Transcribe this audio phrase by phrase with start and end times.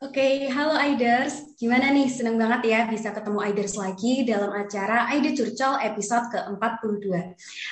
[0.00, 1.52] Oke, halo Aiders.
[1.60, 2.08] Gimana nih?
[2.08, 7.04] Seneng banget ya bisa ketemu Aiders lagi dalam acara Aida Curcol episode ke-42.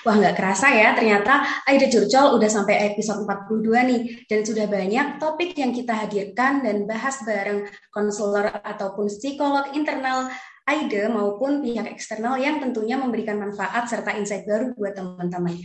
[0.04, 4.00] Wah, nggak kerasa ya, ternyata Aida Curcol udah sampai episode 42 nih.
[4.28, 10.28] Dan sudah banyak topik yang kita hadirkan dan bahas bareng konselor ataupun psikolog internal
[10.68, 15.56] AIDE maupun pihak eksternal yang tentunya memberikan manfaat serta insight baru buat teman-teman.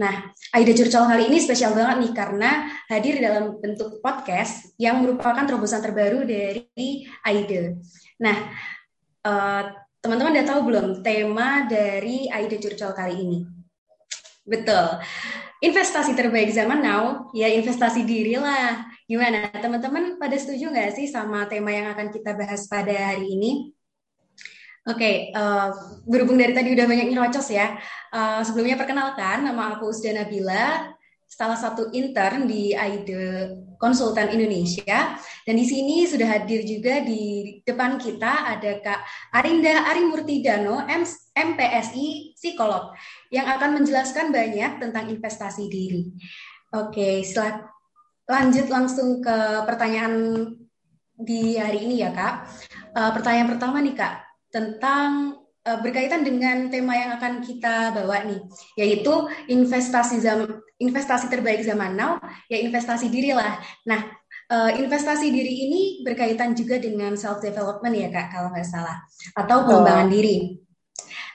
[0.00, 2.50] Nah, AIDE Curcol kali ini spesial banget nih karena
[2.88, 7.76] hadir dalam bentuk podcast yang merupakan terobosan terbaru dari AIDE.
[8.24, 8.36] Nah,
[9.28, 9.62] uh,
[10.00, 13.38] teman-teman udah tahu belum tema dari AIDE Curcol kali ini?
[14.48, 15.04] Betul.
[15.60, 18.88] Investasi terbaik zaman now, ya investasi diri lah.
[19.04, 23.76] Gimana, teman-teman pada setuju nggak sih sama tema yang akan kita bahas pada hari ini?
[24.88, 25.70] Oke, okay, uh, eh,
[26.08, 27.76] berhubung dari tadi udah banyak nyerocos ya.
[28.08, 30.96] Uh, sebelumnya perkenalkan, nama aku Usda Nabila,
[31.28, 35.20] salah satu intern di AIDE Konsultan Indonesia.
[35.44, 39.00] Dan di sini sudah hadir juga di depan kita ada Kak
[39.36, 40.88] Arinda Arimurtidano,
[41.36, 42.96] MPSI Psikolog,
[43.28, 46.08] yang akan menjelaskan banyak tentang investasi diri.
[46.72, 47.60] Oke, okay,
[48.24, 49.36] lanjut langsung ke
[49.68, 50.48] pertanyaan
[51.20, 52.48] di hari ini ya Kak.
[52.96, 58.40] Uh, pertanyaan pertama nih Kak, tentang uh, berkaitan dengan tema yang akan kita bawa nih,
[58.78, 59.12] yaitu
[59.50, 62.16] investasi zaman investasi terbaik zaman now,
[62.48, 63.60] ya investasi diri lah.
[63.84, 64.00] Nah,
[64.48, 69.04] uh, investasi diri ini berkaitan juga dengan self development ya kak, kalau nggak salah,
[69.36, 70.12] atau pengembangan oh.
[70.12, 70.36] diri.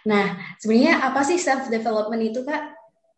[0.06, 2.74] Nah, sebenarnya apa sih self development itu kak?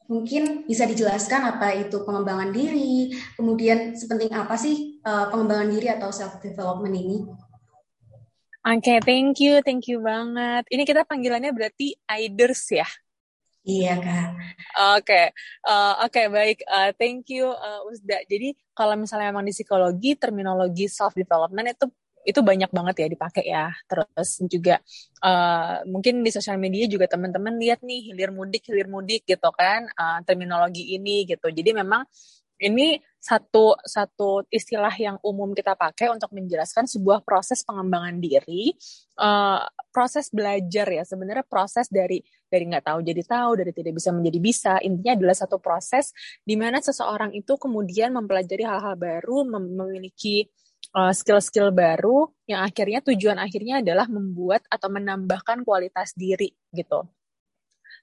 [0.07, 6.15] Mungkin bisa dijelaskan apa itu pengembangan diri, kemudian sepenting apa sih uh, pengembangan diri atau
[6.15, 7.27] self development ini?
[8.67, 10.67] Oke, okay, thank you, thank you banget.
[10.67, 12.83] Ini kita panggilannya berarti Aiders ya?
[13.63, 14.27] Iya kak.
[14.35, 14.43] Oke,
[15.07, 15.25] okay.
[15.63, 16.59] uh, oke okay, baik.
[16.67, 18.27] Uh, thank you uh, Usda.
[18.27, 21.87] Jadi kalau misalnya memang di psikologi terminologi self development itu
[22.27, 23.71] itu banyak banget ya dipakai ya.
[23.87, 24.83] Terus juga
[25.23, 29.87] uh, mungkin di sosial media juga teman-teman lihat nih hilir mudik hilir mudik gitu kan
[29.95, 31.47] uh, terminologi ini gitu.
[31.47, 32.03] Jadi memang
[32.59, 38.71] ini satu satu istilah yang umum kita pakai untuk menjelaskan sebuah proses pengembangan diri,
[39.19, 44.09] uh, proses belajar ya sebenarnya proses dari dari nggak tahu jadi tahu, dari tidak bisa
[44.13, 44.73] menjadi bisa.
[44.79, 46.13] Intinya adalah satu proses
[46.45, 50.47] di mana seseorang itu kemudian mempelajari hal-hal baru, mem memiliki
[50.95, 57.03] uh, skill-skill baru yang akhirnya tujuan akhirnya adalah membuat atau menambahkan kualitas diri gitu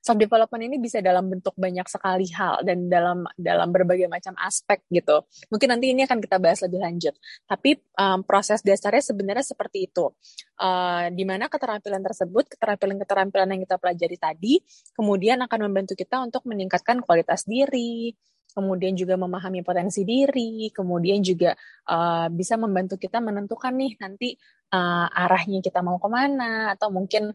[0.04, 4.84] self development ini bisa dalam bentuk banyak sekali hal dan dalam dalam berbagai macam aspek
[4.92, 5.25] gitu.
[5.48, 7.16] Mungkin nanti ini akan kita bahas lebih lanjut.
[7.48, 10.12] Tapi um, proses dasarnya sebenarnya seperti itu.
[10.60, 14.54] Uh, di mana keterampilan tersebut, keterampilan-keterampilan yang kita pelajari tadi,
[14.92, 18.12] kemudian akan membantu kita untuk meningkatkan kualitas diri,
[18.53, 21.56] kemudian juga memahami potensi diri, kemudian juga
[21.91, 24.37] uh, bisa membantu kita menentukan nih nanti
[24.75, 27.33] uh, arahnya kita mau ke mana atau mungkin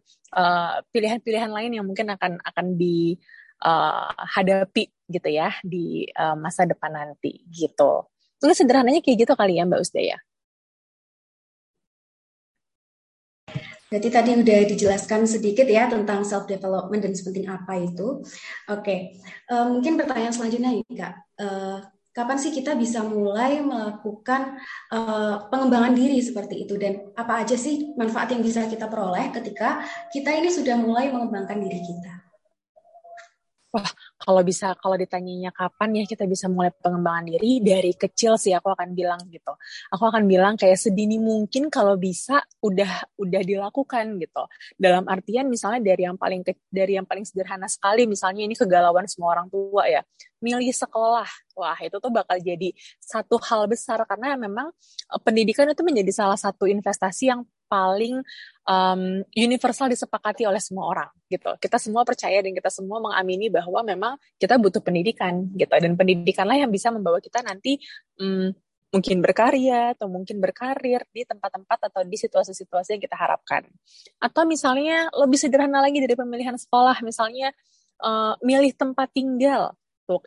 [0.93, 6.93] pilihan-pilihan uh, lain yang mungkin akan akan dihadapi uh, gitu ya di uh, masa depan
[6.93, 8.05] nanti gitu.
[8.39, 10.15] Mungkin sederhananya kayak gitu kali ya Mbak Usda ya.
[13.89, 18.21] Berarti tadi udah dijelaskan sedikit ya tentang self development dan sepenting apa itu.
[18.69, 18.99] Oke, okay.
[19.49, 21.81] uh, eh, mungkin pertanyaan selanjutnya nih kak, uh,
[22.13, 24.61] kapan sih kita bisa mulai melakukan
[24.93, 29.81] uh, pengembangan diri seperti itu dan apa aja sih manfaat yang bisa kita peroleh ketika
[30.13, 32.28] kita ini sudah mulai mengembangkan diri kita?
[34.19, 38.75] Kalau bisa kalau ditanyanya kapan ya kita bisa mulai pengembangan diri dari kecil sih aku
[38.75, 39.55] akan bilang gitu.
[39.95, 44.43] Aku akan bilang kayak sedini mungkin kalau bisa udah udah dilakukan gitu.
[44.75, 49.39] Dalam artian misalnya dari yang paling dari yang paling sederhana sekali misalnya ini kegalauan semua
[49.39, 50.03] orang tua ya
[50.43, 51.27] milih sekolah.
[51.55, 54.67] Wah itu tuh bakal jadi satu hal besar karena memang
[55.11, 58.19] eh, pendidikan itu menjadi salah satu investasi yang paling
[58.65, 61.53] um, universal disepakati oleh semua orang gitu.
[61.61, 66.57] Kita semua percaya dan kita semua mengamini bahwa memang kita butuh pendidikan gitu dan pendidikanlah
[66.57, 67.77] yang bisa membawa kita nanti
[68.17, 68.49] um,
[68.89, 73.69] mungkin berkarya atau mungkin berkarir di tempat-tempat atau di situasi-situasi yang kita harapkan.
[74.17, 77.53] Atau misalnya lebih sederhana lagi dari pemilihan sekolah, misalnya
[78.01, 79.77] uh, milih tempat tinggal.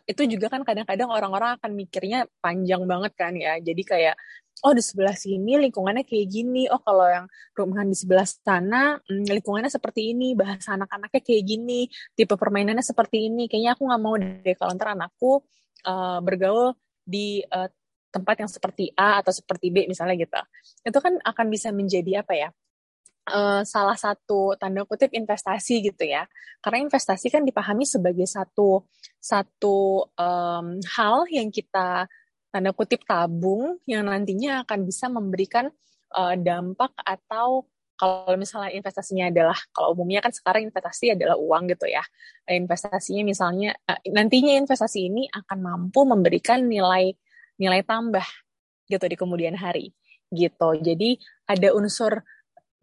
[0.07, 3.59] Itu juga kan kadang-kadang orang-orang akan mikirnya panjang banget kan ya.
[3.59, 4.15] Jadi kayak
[4.63, 7.25] oh di sebelah sini lingkungannya kayak gini, oh kalau yang
[7.57, 13.27] rumahan di sebelah sana hmm, lingkungannya seperti ini, bahasa anak-anaknya kayak gini, tipe permainannya seperti
[13.27, 13.51] ini.
[13.51, 15.43] Kayaknya aku nggak mau deh kalau ntar anakku
[15.83, 17.67] uh, bergaul di uh,
[18.13, 20.37] tempat yang seperti A atau seperti B misalnya gitu.
[20.85, 22.49] Itu kan akan bisa menjadi apa ya?
[23.23, 26.27] Uh, salah satu tanda kutip investasi gitu ya.
[26.59, 28.83] Karena investasi kan dipahami sebagai satu
[29.15, 32.11] satu um, hal yang kita
[32.51, 35.71] tanda kutip tabung yang nantinya akan bisa memberikan
[36.11, 37.63] uh, dampak atau
[37.95, 42.03] kalau misalnya investasinya adalah kalau umumnya kan sekarang investasi adalah uang gitu ya.
[42.43, 47.15] Investasinya misalnya uh, nantinya investasi ini akan mampu memberikan nilai
[47.55, 48.25] nilai tambah
[48.91, 49.95] gitu di kemudian hari
[50.33, 50.69] gitu.
[50.81, 51.15] Jadi
[51.47, 52.19] ada unsur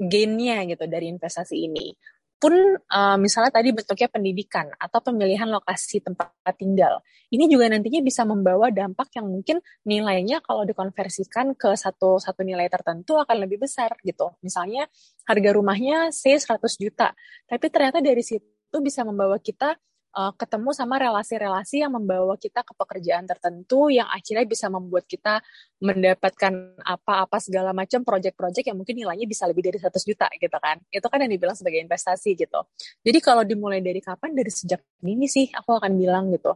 [0.00, 1.92] gainnya gitu dari investasi ini
[2.40, 7.04] pun uh, misalnya tadi bentuknya pendidikan atau pemilihan lokasi tempat tinggal.
[7.28, 12.72] Ini juga nantinya bisa membawa dampak yang mungkin nilainya kalau dikonversikan ke satu satu nilai
[12.72, 14.32] tertentu akan lebih besar gitu.
[14.40, 14.88] Misalnya
[15.28, 17.12] harga rumahnya say 100 juta,
[17.44, 19.76] tapi ternyata dari situ bisa membawa kita
[20.14, 25.42] uh, ketemu sama relasi-relasi yang membawa kita ke pekerjaan tertentu yang akhirnya bisa membuat kita
[25.80, 30.76] mendapatkan apa-apa segala macam project-project yang mungkin nilainya bisa lebih dari 100 juta gitu kan.
[30.90, 32.60] Itu kan yang dibilang sebagai investasi gitu.
[33.02, 34.32] Jadi kalau dimulai dari kapan?
[34.34, 36.54] Dari sejak ini sih aku akan bilang gitu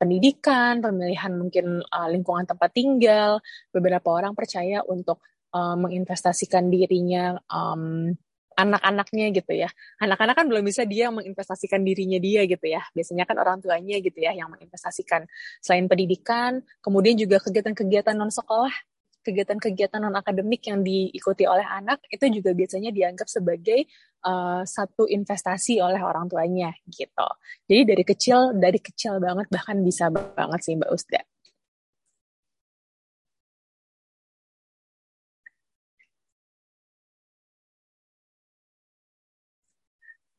[0.00, 5.20] pendidikan, pemilihan mungkin uh, lingkungan tempat tinggal, beberapa orang percaya untuk
[5.52, 8.16] uh, menginvestasikan dirinya um,
[8.60, 9.68] anak-anaknya gitu ya.
[9.98, 12.84] Anak-anak kan belum bisa dia menginvestasikan dirinya dia gitu ya.
[12.92, 15.24] Biasanya kan orang tuanya gitu ya yang menginvestasikan.
[15.64, 18.72] Selain pendidikan, kemudian juga kegiatan-kegiatan non sekolah,
[19.24, 23.88] kegiatan-kegiatan non akademik yang diikuti oleh anak itu juga biasanya dianggap sebagai
[24.24, 27.28] uh, satu investasi oleh orang tuanya gitu.
[27.68, 31.20] Jadi dari kecil dari kecil banget bahkan bisa banget sih Mbak Usda.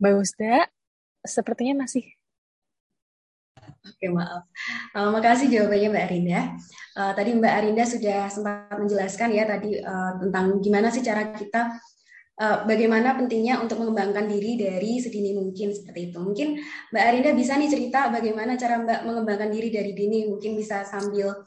[0.02, 0.66] Mbak Usda,
[1.22, 2.02] sepertinya masih.
[3.86, 4.50] Oke, maaf.
[4.98, 6.42] Uh, makasih jawabannya Mbak Arinda.
[6.98, 11.78] Uh, tadi Mbak Arinda sudah sempat menjelaskan ya tadi uh, tentang gimana sih cara kita
[12.42, 16.18] bagaimana pentingnya untuk mengembangkan diri dari sedini mungkin seperti itu.
[16.18, 16.58] Mungkin
[16.90, 20.26] Mbak Arinda bisa nih cerita bagaimana cara Mbak mengembangkan diri dari dini.
[20.26, 21.38] Mungkin bisa sambil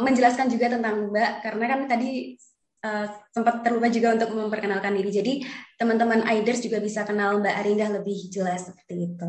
[0.00, 2.40] menjelaskan juga tentang Mbak karena kan tadi
[2.82, 5.10] uh, sempat terlupa juga untuk memperkenalkan diri.
[5.10, 5.32] Jadi
[5.78, 9.28] teman-teman Aiders juga bisa kenal Mbak Arinda lebih jelas seperti itu.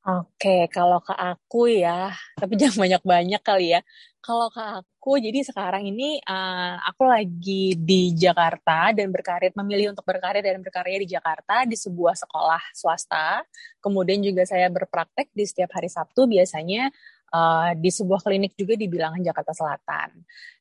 [0.00, 2.08] Oke, kalau ke aku ya,
[2.40, 3.80] tapi jangan banyak-banyak kali ya.
[4.20, 10.04] Kalau ke aku, jadi sekarang ini uh, aku lagi di Jakarta dan berkarir, memilih untuk
[10.04, 13.44] berkarir dan berkarya di Jakarta di sebuah sekolah swasta.
[13.80, 16.88] Kemudian juga saya berpraktek di setiap hari Sabtu biasanya
[17.34, 20.08] uh, di sebuah klinik juga di bilangan Jakarta Selatan.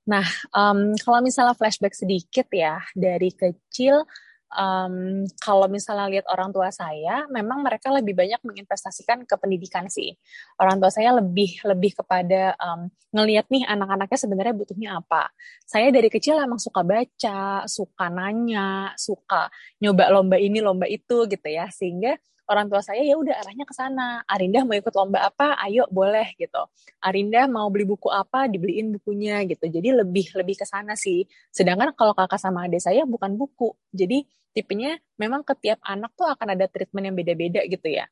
[0.10, 4.06] Nah, um, kalau misalnya flashback sedikit ya, dari kecil,
[4.54, 10.18] um, kalau misalnya lihat orang tua saya, memang mereka lebih banyak menginvestasikan ke pendidikan sih.
[10.58, 15.30] Orang tua saya lebih lebih kepada um, ngelihat nih anak-anaknya sebenarnya butuhnya apa.
[15.66, 19.50] Saya dari kecil emang suka baca, suka nanya, suka
[19.82, 22.18] nyoba lomba ini, lomba itu gitu ya, sehingga
[22.50, 24.26] orang tua saya ya udah arahnya ke sana.
[24.26, 25.54] Arinda mau ikut lomba apa?
[25.62, 26.66] Ayo boleh gitu.
[27.00, 28.50] Arinda mau beli buku apa?
[28.50, 29.70] Dibeliin bukunya gitu.
[29.70, 31.30] Jadi lebih lebih ke sana sih.
[31.54, 33.78] Sedangkan kalau kakak sama adik saya bukan buku.
[33.94, 38.10] Jadi tipenya memang ke tiap anak tuh akan ada treatment yang beda-beda gitu ya.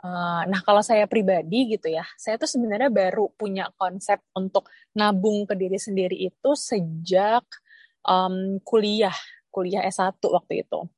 [0.00, 5.44] Uh, nah kalau saya pribadi gitu ya, saya tuh sebenarnya baru punya konsep untuk nabung
[5.44, 7.44] ke diri sendiri itu sejak
[8.08, 9.12] um, kuliah,
[9.52, 10.88] kuliah S1 waktu itu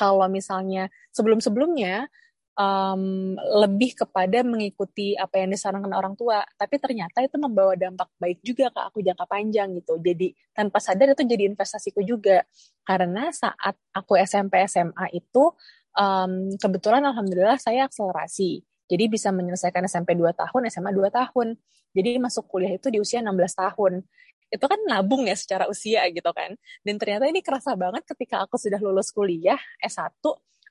[0.00, 2.08] kalau misalnya sebelum-sebelumnya
[2.56, 8.40] um, lebih kepada mengikuti apa yang disarankan orang tua, tapi ternyata itu membawa dampak baik
[8.40, 10.00] juga ke aku jangka panjang gitu.
[10.00, 12.40] Jadi tanpa sadar itu jadi investasiku juga.
[12.88, 15.52] Karena saat aku SMP SMA itu
[16.00, 18.64] um, kebetulan alhamdulillah saya akselerasi.
[18.90, 21.54] Jadi bisa menyelesaikan SMP 2 tahun, SMA 2 tahun.
[21.94, 24.02] Jadi masuk kuliah itu di usia 16 tahun
[24.50, 26.54] itu kan nabung ya secara usia gitu kan.
[26.82, 30.10] Dan ternyata ini kerasa banget ketika aku sudah lulus kuliah S1,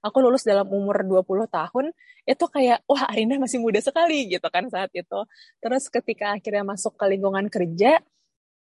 [0.03, 1.85] aku lulus dalam umur 20 tahun,
[2.27, 5.19] itu kayak, wah Arinda masih muda sekali gitu kan saat itu.
[5.63, 8.03] Terus ketika akhirnya masuk ke lingkungan kerja,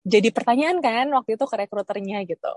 [0.04, 2.52] jadi pertanyaan kan waktu itu ke rekruternya gitu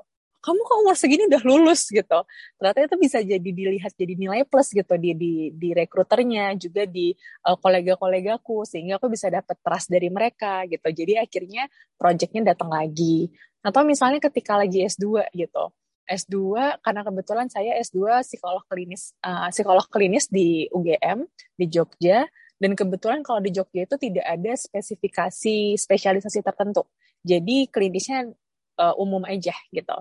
[0.48, 2.20] kamu kok umur segini udah lulus gitu.
[2.56, 7.12] Ternyata itu bisa jadi dilihat jadi nilai plus gitu di di di rekruternya juga di
[7.44, 10.88] uh, kolega-kolegaku sehingga aku bisa dapat trust dari mereka gitu.
[10.88, 11.68] Jadi akhirnya
[12.00, 13.28] projectnya datang lagi.
[13.60, 15.64] Atau misalnya ketika lagi S2 gitu.
[16.08, 16.36] S2
[16.80, 21.28] karena kebetulan saya S2 psikolog klinis uh, psikolog klinis di UGM
[21.60, 22.24] di Jogja.
[22.56, 26.88] Dan kebetulan kalau di Jogja itu tidak ada spesifikasi spesialisasi tertentu.
[27.28, 28.32] Jadi klinisnya
[28.80, 30.00] uh, umum aja gitu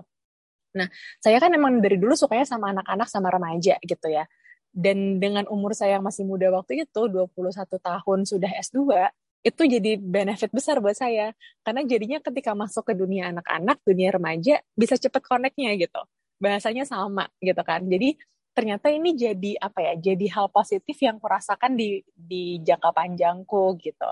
[0.77, 4.29] Nah, saya kan emang dari dulu sukanya sama anak-anak sama remaja gitu ya.
[4.69, 7.33] Dan dengan umur saya yang masih muda waktu itu, 21
[7.81, 9.09] tahun sudah S2,
[9.41, 11.33] itu jadi benefit besar buat saya.
[11.65, 16.01] Karena jadinya ketika masuk ke dunia anak-anak, dunia remaja, bisa cepet connect-nya gitu.
[16.37, 17.81] Bahasanya sama gitu kan.
[17.89, 18.21] Jadi
[18.53, 24.09] ternyata ini jadi apa ya, jadi hal positif yang kurasakan di, di jangka panjangku gitu.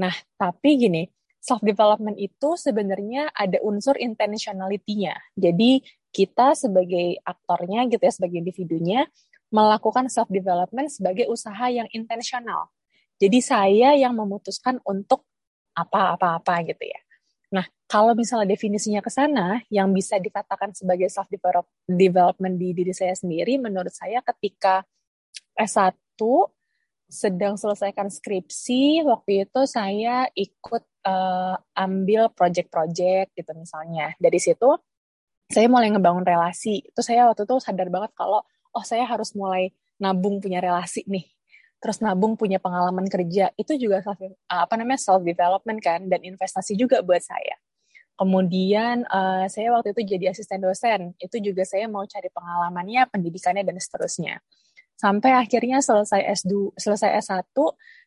[0.00, 1.04] Nah, tapi gini,
[1.44, 5.12] self development itu sebenarnya ada unsur intentionality-nya.
[5.36, 9.04] Jadi kita sebagai aktornya gitu ya sebagai individunya
[9.52, 12.72] melakukan self development sebagai usaha yang intensional.
[13.20, 15.28] Jadi saya yang memutuskan untuk
[15.76, 17.00] apa-apa-apa gitu ya.
[17.54, 21.28] Nah, kalau misalnya definisinya ke sana, yang bisa dikatakan sebagai self
[21.86, 24.82] development di diri saya sendiri, menurut saya ketika
[25.54, 25.94] S1
[27.06, 34.16] sedang selesaikan skripsi, waktu itu saya ikut uh, ambil project-project gitu misalnya.
[34.18, 34.74] Dari situ
[35.48, 36.82] saya mulai ngebangun relasi.
[36.82, 38.42] Itu saya waktu itu sadar banget kalau
[38.74, 39.70] oh saya harus mulai
[40.00, 41.28] nabung punya relasi nih.
[41.78, 43.52] Terus nabung punya pengalaman kerja.
[43.60, 44.18] Itu juga self,
[44.48, 47.60] apa namanya self development kan dan investasi juga buat saya.
[48.14, 51.12] Kemudian uh, saya waktu itu jadi asisten dosen.
[51.18, 54.38] Itu juga saya mau cari pengalamannya pendidikannya dan seterusnya.
[54.94, 57.50] Sampai akhirnya selesai S2 selesai S1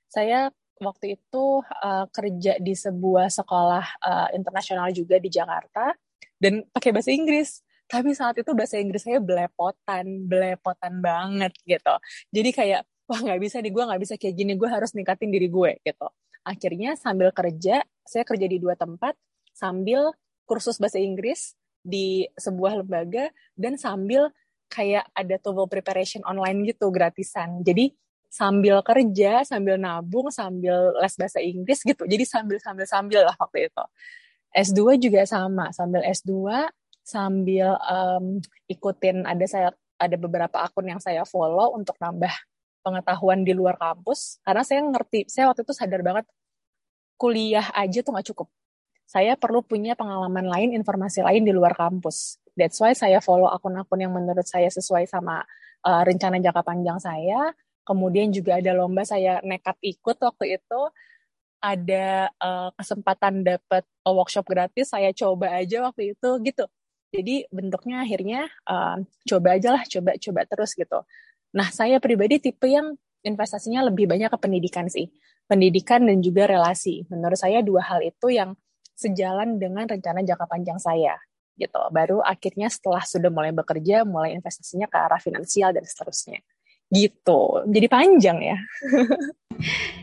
[0.07, 0.49] saya
[0.81, 5.93] waktu itu uh, kerja di sebuah sekolah uh, internasional juga di Jakarta
[6.37, 7.61] dan pakai bahasa Inggris.
[7.87, 11.95] Tapi saat itu bahasa Inggris saya belepotan belepotan banget gitu.
[12.35, 15.47] Jadi kayak wah nggak bisa nih gue nggak bisa kayak gini gue harus ningkatin diri
[15.47, 16.07] gue gitu.
[16.43, 19.15] Akhirnya sambil kerja saya kerja di dua tempat
[19.55, 20.11] sambil
[20.43, 24.35] kursus bahasa Inggris di sebuah lembaga dan sambil
[24.67, 27.63] kayak ada TOEFL preparation online gitu gratisan.
[27.63, 27.95] Jadi
[28.27, 32.03] sambil kerja sambil nabung sambil les bahasa Inggris gitu.
[32.03, 33.83] Jadi sambil sambil sambil lah waktu itu.
[34.53, 35.71] S2 juga sama.
[35.71, 36.31] Sambil S2
[37.07, 42.31] sambil um, ikutin ada saya ada beberapa akun yang saya follow untuk nambah
[42.85, 44.43] pengetahuan di luar kampus.
[44.43, 46.25] Karena saya ngerti saya waktu itu sadar banget
[47.17, 48.47] kuliah aja tuh nggak cukup.
[49.07, 52.43] Saya perlu punya pengalaman lain informasi lain di luar kampus.
[52.59, 55.41] That's why saya follow akun-akun yang menurut saya sesuai sama
[55.87, 57.55] uh, rencana jangka panjang saya
[57.87, 60.81] kemudian juga ada lomba saya nekat ikut waktu itu
[61.63, 66.67] ada uh, kesempatan dapat workshop gratis saya coba aja waktu itu gitu
[67.11, 70.99] jadi bentuknya akhirnya uh, coba aja lah, coba-coba terus gitu.
[71.55, 75.07] Nah, saya pribadi tipe yang investasinya lebih banyak ke pendidikan sih.
[75.47, 77.07] Pendidikan dan juga relasi.
[77.07, 78.53] Menurut saya dua hal itu yang
[78.97, 81.15] sejalan dengan rencana jangka panjang saya
[81.55, 81.79] gitu.
[81.89, 86.43] Baru akhirnya setelah sudah mulai bekerja, mulai investasinya ke arah finansial dan seterusnya.
[86.87, 87.41] Gitu.
[87.67, 88.57] Jadi panjang ya.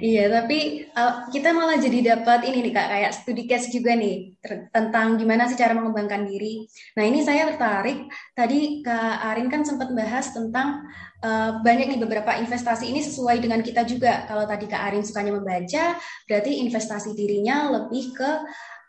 [0.02, 4.34] Iya, tapi uh, kita malah jadi dapat ini nih Kak, kayak studi case juga nih
[4.74, 6.66] tentang gimana sih cara mengembangkan diri.
[6.98, 8.10] Nah, ini saya tertarik.
[8.34, 10.82] Tadi Kak Arin kan sempat bahas tentang
[11.22, 14.26] uh, banyak nih beberapa investasi ini sesuai dengan kita juga.
[14.26, 15.94] Kalau tadi Kak Arin sukanya membaca,
[16.26, 18.30] berarti investasi dirinya lebih ke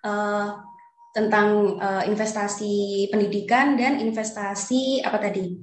[0.02, 0.50] uh,
[1.14, 5.62] tentang uh, investasi pendidikan dan investasi apa tadi?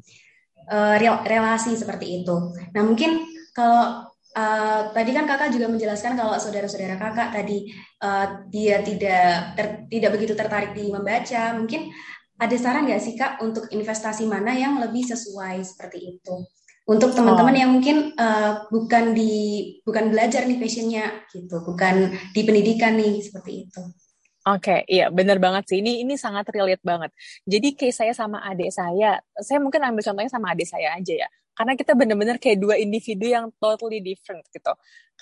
[0.71, 0.95] Uh,
[1.27, 2.55] relasi seperti itu.
[2.75, 7.69] Nah, mungkin kalau Uh, tadi kan kakak juga menjelaskan kalau saudara-saudara kakak tadi
[8.01, 11.53] uh, dia tidak ter, tidak begitu tertarik di membaca.
[11.53, 11.93] Mungkin
[12.41, 16.49] ada saran nggak sih kak untuk investasi mana yang lebih sesuai seperti itu?
[16.89, 17.61] Untuk teman-teman oh.
[17.61, 23.69] yang mungkin uh, bukan di bukan belajar nih passionnya gitu, bukan di pendidikan nih seperti
[23.69, 23.83] itu.
[24.43, 25.79] Oke, okay, iya benar banget sih.
[25.79, 27.15] Ini ini sangat relate banget.
[27.47, 31.29] Jadi kayak saya sama adik saya, saya mungkin ambil contohnya sama adik saya aja ya
[31.53, 34.73] karena kita benar-benar kayak dua individu yang totally different gitu.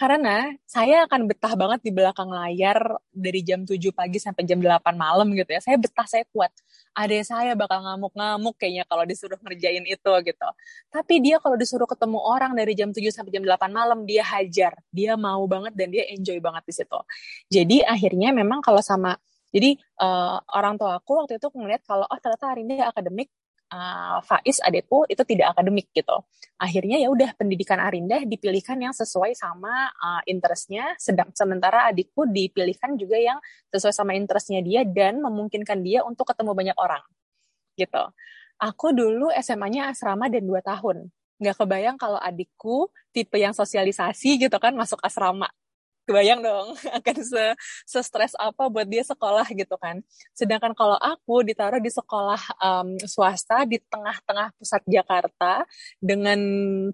[0.00, 4.96] Karena saya akan betah banget di belakang layar dari jam 7 pagi sampai jam 8
[4.96, 5.60] malam gitu ya.
[5.60, 6.48] Saya betah, saya kuat.
[6.96, 10.48] Ada saya bakal ngamuk-ngamuk kayaknya kalau disuruh ngerjain itu gitu.
[10.88, 14.72] Tapi dia kalau disuruh ketemu orang dari jam 7 sampai jam 8 malam, dia hajar.
[14.88, 17.00] Dia mau banget dan dia enjoy banget di situ.
[17.52, 19.20] Jadi akhirnya memang kalau sama
[19.50, 23.28] jadi uh, orang tua aku waktu itu ngeliat kalau oh ternyata hari ini akademik
[23.70, 26.22] uh, Faiz adekku itu tidak akademik gitu.
[26.60, 32.98] Akhirnya ya udah pendidikan Arinda dipilihkan yang sesuai sama uh, interestnya, sedang sementara adikku dipilihkan
[33.00, 33.38] juga yang
[33.72, 37.02] sesuai sama interestnya dia dan memungkinkan dia untuk ketemu banyak orang
[37.78, 38.04] gitu.
[38.60, 41.08] Aku dulu SMA-nya asrama dan dua tahun.
[41.40, 45.48] Nggak kebayang kalau adikku tipe yang sosialisasi gitu kan masuk asrama
[46.04, 47.44] kebayang dong akan se,
[47.86, 50.00] se stres apa buat dia sekolah gitu kan.
[50.34, 55.64] Sedangkan kalau aku ditaruh di sekolah um, swasta di tengah-tengah pusat Jakarta
[56.00, 56.40] dengan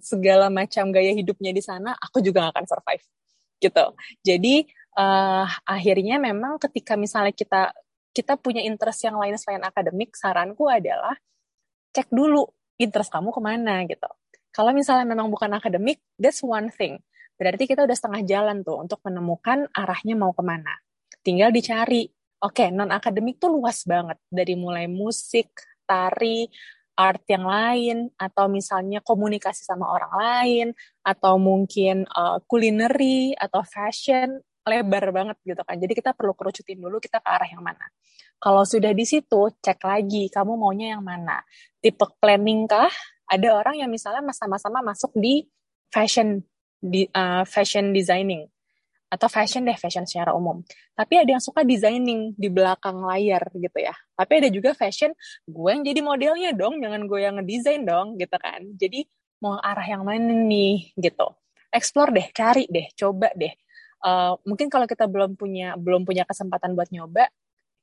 [0.02, 3.04] segala macam gaya hidupnya di sana, aku juga gak akan survive
[3.60, 3.86] gitu.
[4.22, 4.54] Jadi
[5.00, 7.72] uh, akhirnya memang ketika misalnya kita
[8.16, 11.12] kita punya interest yang lain selain akademik, saranku adalah
[11.92, 12.48] cek dulu
[12.80, 14.08] interest kamu ke mana gitu.
[14.56, 17.04] Kalau misalnya memang bukan akademik, that's one thing.
[17.36, 20.72] Berarti kita udah setengah jalan tuh untuk menemukan arahnya mau ke mana.
[21.20, 22.08] Tinggal dicari.
[22.40, 24.20] Oke, non-akademik tuh luas banget.
[24.28, 25.52] Dari mulai musik,
[25.88, 26.48] tari,
[26.96, 30.66] art yang lain, atau misalnya komunikasi sama orang lain,
[31.04, 35.76] atau mungkin uh, culinary, atau fashion, lebar banget gitu kan.
[35.78, 37.86] Jadi kita perlu kerucutin dulu kita ke arah yang mana.
[38.36, 41.40] Kalau sudah di situ, cek lagi kamu maunya yang mana.
[41.80, 42.90] Tipe planning kah?
[43.26, 45.46] Ada orang yang misalnya sama-sama masuk di
[45.88, 46.42] fashion
[46.80, 48.46] di uh, fashion designing
[49.06, 50.66] atau fashion deh fashion secara umum.
[50.98, 53.94] Tapi ada yang suka designing di belakang layar gitu ya.
[54.18, 55.14] Tapi ada juga fashion
[55.46, 58.60] gue yang jadi modelnya dong, jangan gue yang ngedesain dong gitu kan.
[58.74, 59.06] Jadi
[59.40, 61.28] mau arah yang mana nih gitu.
[61.70, 63.52] Explore deh, cari deh, coba deh.
[64.02, 67.30] Uh, mungkin kalau kita belum punya belum punya kesempatan buat nyoba,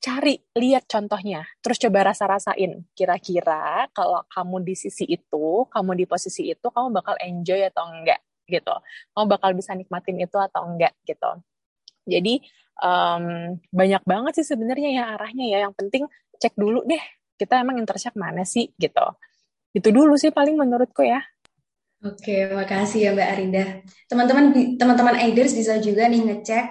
[0.03, 2.83] cari, lihat contohnya, terus coba rasa-rasain.
[2.91, 8.19] Kira-kira kalau kamu di sisi itu, kamu di posisi itu, kamu bakal enjoy atau enggak
[8.47, 8.75] gitu.
[9.15, 11.39] Kamu bakal bisa nikmatin itu atau enggak gitu.
[12.03, 12.43] Jadi
[12.83, 15.57] um, banyak banget sih sebenarnya ya arahnya ya.
[15.69, 16.03] Yang penting
[16.39, 17.03] cek dulu deh,
[17.39, 19.05] kita emang intersect mana sih gitu.
[19.73, 21.23] Itu dulu sih paling menurutku ya.
[22.03, 23.63] Oke, makasih ya Mbak Arinda.
[24.11, 26.65] Teman-teman teman-teman Aiders bisa juga nih ngecek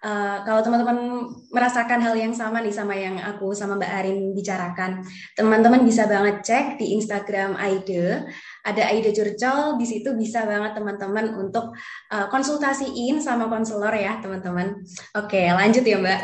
[0.00, 5.04] uh, kalau teman-teman merasakan hal yang sama nih sama yang aku sama Mbak Arin bicarakan.
[5.36, 8.32] Teman-teman bisa banget cek di Instagram Aide.
[8.64, 11.76] Ada Aide Curcol, di situ bisa banget teman-teman untuk
[12.08, 14.72] uh, konsultasiin sama konselor ya, teman-teman.
[15.20, 16.22] Oke, lanjut ya Mbak.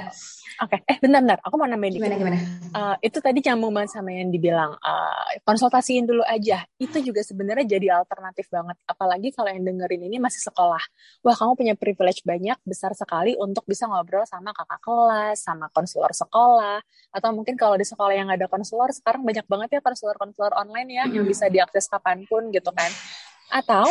[0.62, 0.86] Oke, okay.
[0.86, 2.38] eh bentar-bentar, aku mau nambahin Gimana, gimana?
[2.70, 6.62] Uh, itu tadi nyambung banget sama yang dibilang, uh, konsultasiin dulu aja.
[6.78, 8.78] Itu juga sebenarnya jadi alternatif banget.
[8.86, 10.78] Apalagi kalau yang dengerin ini masih sekolah.
[11.26, 16.14] Wah, kamu punya privilege banyak, besar sekali untuk bisa ngobrol sama kakak kelas, sama konselor
[16.14, 16.78] sekolah.
[17.10, 21.04] Atau mungkin kalau di sekolah yang ada konselor, sekarang banyak banget ya konselor-konselor online ya,
[21.10, 22.90] yang bisa diakses kapan pun gitu kan.
[23.50, 23.90] Atau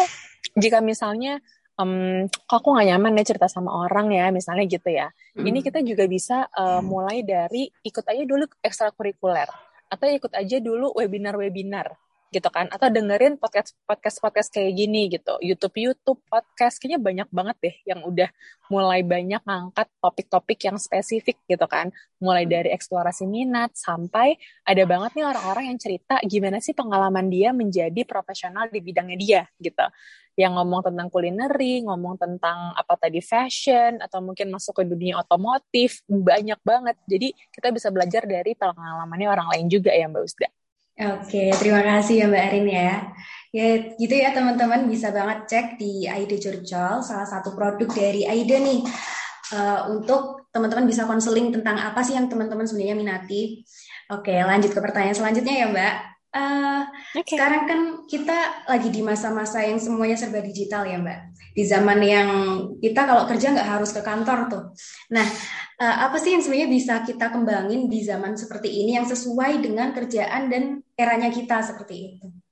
[0.55, 1.43] jika misalnya
[1.79, 5.09] um, kok aku nggak nyaman deh cerita sama orang ya misalnya gitu ya.
[5.33, 5.45] Mm.
[5.49, 9.49] ini kita juga bisa uh, mulai dari ikut aja dulu ekstrakurikuler
[9.89, 11.93] atau ikut aja dulu webinar-webinar
[12.33, 12.65] gitu kan.
[12.73, 15.37] Atau dengerin podcast podcast podcast kayak gini gitu.
[15.37, 18.29] YouTube YouTube podcast kayaknya banyak banget deh yang udah
[18.73, 21.93] mulai banyak ngangkat topik-topik yang spesifik gitu kan.
[22.17, 24.33] Mulai dari eksplorasi minat sampai
[24.65, 29.41] ada banget nih orang-orang yang cerita gimana sih pengalaman dia menjadi profesional di bidangnya dia
[29.61, 29.85] gitu
[30.33, 36.01] yang ngomong tentang kulineri, ngomong tentang apa tadi fashion atau mungkin masuk ke dunia otomotif
[36.09, 36.97] banyak banget.
[37.05, 40.49] Jadi kita bisa belajar dari pengalamannya orang lain juga ya Mbak Usda.
[40.93, 42.93] Oke, terima kasih ya Mbak Arin ya.
[43.53, 43.67] Ya
[43.97, 48.81] gitu ya teman-teman bisa banget cek di Aida Curcol, salah satu produk dari Aida nih.
[49.53, 53.61] Uh, untuk teman-teman bisa konseling tentang apa sih yang teman-teman sebenarnya minati.
[54.09, 56.12] Oke, lanjut ke pertanyaan selanjutnya ya Mbak.
[56.33, 57.37] Uh, eh, okay.
[57.37, 61.19] Sekarang kan kita lagi di masa-masa yang semuanya serba digital ya Mbak.
[61.53, 62.29] Di zaman yang
[62.81, 64.63] kita kalau kerja nggak harus ke kantor tuh.
[65.13, 65.29] Nah,
[65.77, 69.93] uh, apa sih yang sebenarnya bisa kita kembangin di zaman seperti ini yang sesuai dengan
[69.93, 72.42] kerjaan dan eranya kita seperti itu?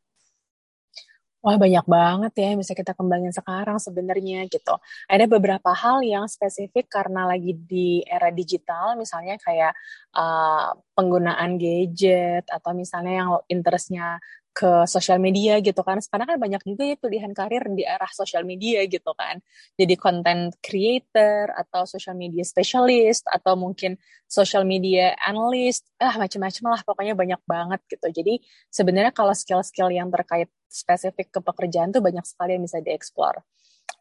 [1.41, 4.77] Wah banyak banget ya yang bisa kita kembangin sekarang sebenarnya gitu.
[5.09, 9.73] Ada beberapa hal yang spesifik karena lagi di era digital, misalnya kayak
[10.13, 16.03] uh, penggunaan gadget atau misalnya yang interestnya ke sosial media gitu kan.
[16.03, 19.39] Sekarang kan banyak juga ya pilihan karir di arah sosial media gitu kan.
[19.79, 23.95] Jadi content creator atau social media specialist atau mungkin
[24.27, 28.07] social media analyst, ah macam-macam lah pokoknya banyak banget gitu.
[28.11, 28.33] Jadi
[28.67, 33.43] sebenarnya kalau skill-skill yang terkait spesifik ke pekerjaan tuh banyak sekali yang bisa dieksplor.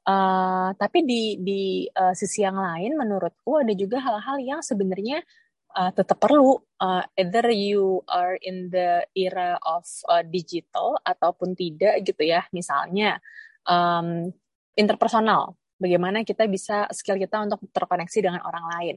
[0.01, 5.21] Uh, tapi di di uh, sisi yang lain menurutku ada juga hal-hal yang sebenarnya
[5.77, 12.03] uh, tetap perlu uh, either you are in the era of uh, digital ataupun tidak
[12.07, 12.47] gitu ya.
[12.55, 13.19] Misalnya
[13.67, 14.31] um,
[14.75, 15.55] interpersonal.
[15.81, 18.97] Bagaimana kita bisa skill kita untuk terkoneksi dengan orang lain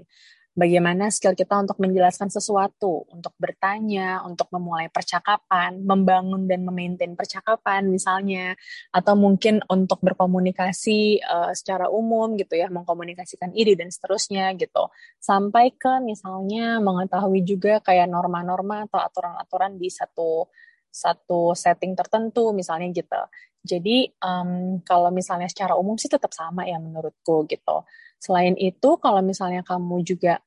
[0.53, 7.89] bagaimana skill kita untuk menjelaskan sesuatu, untuk bertanya, untuk memulai percakapan, membangun dan memaintain percakapan
[7.89, 8.53] misalnya,
[8.93, 14.93] atau mungkin untuk berkomunikasi uh, secara umum gitu ya, mengkomunikasikan ide dan seterusnya gitu.
[15.17, 20.47] Sampai ke misalnya mengetahui juga kayak norma-norma atau aturan-aturan di satu
[20.93, 23.17] satu setting tertentu misalnya gitu.
[23.63, 27.87] Jadi um, kalau misalnya secara umum sih tetap sama ya menurutku gitu.
[28.23, 30.39] Selain itu, kalau misalnya kamu juga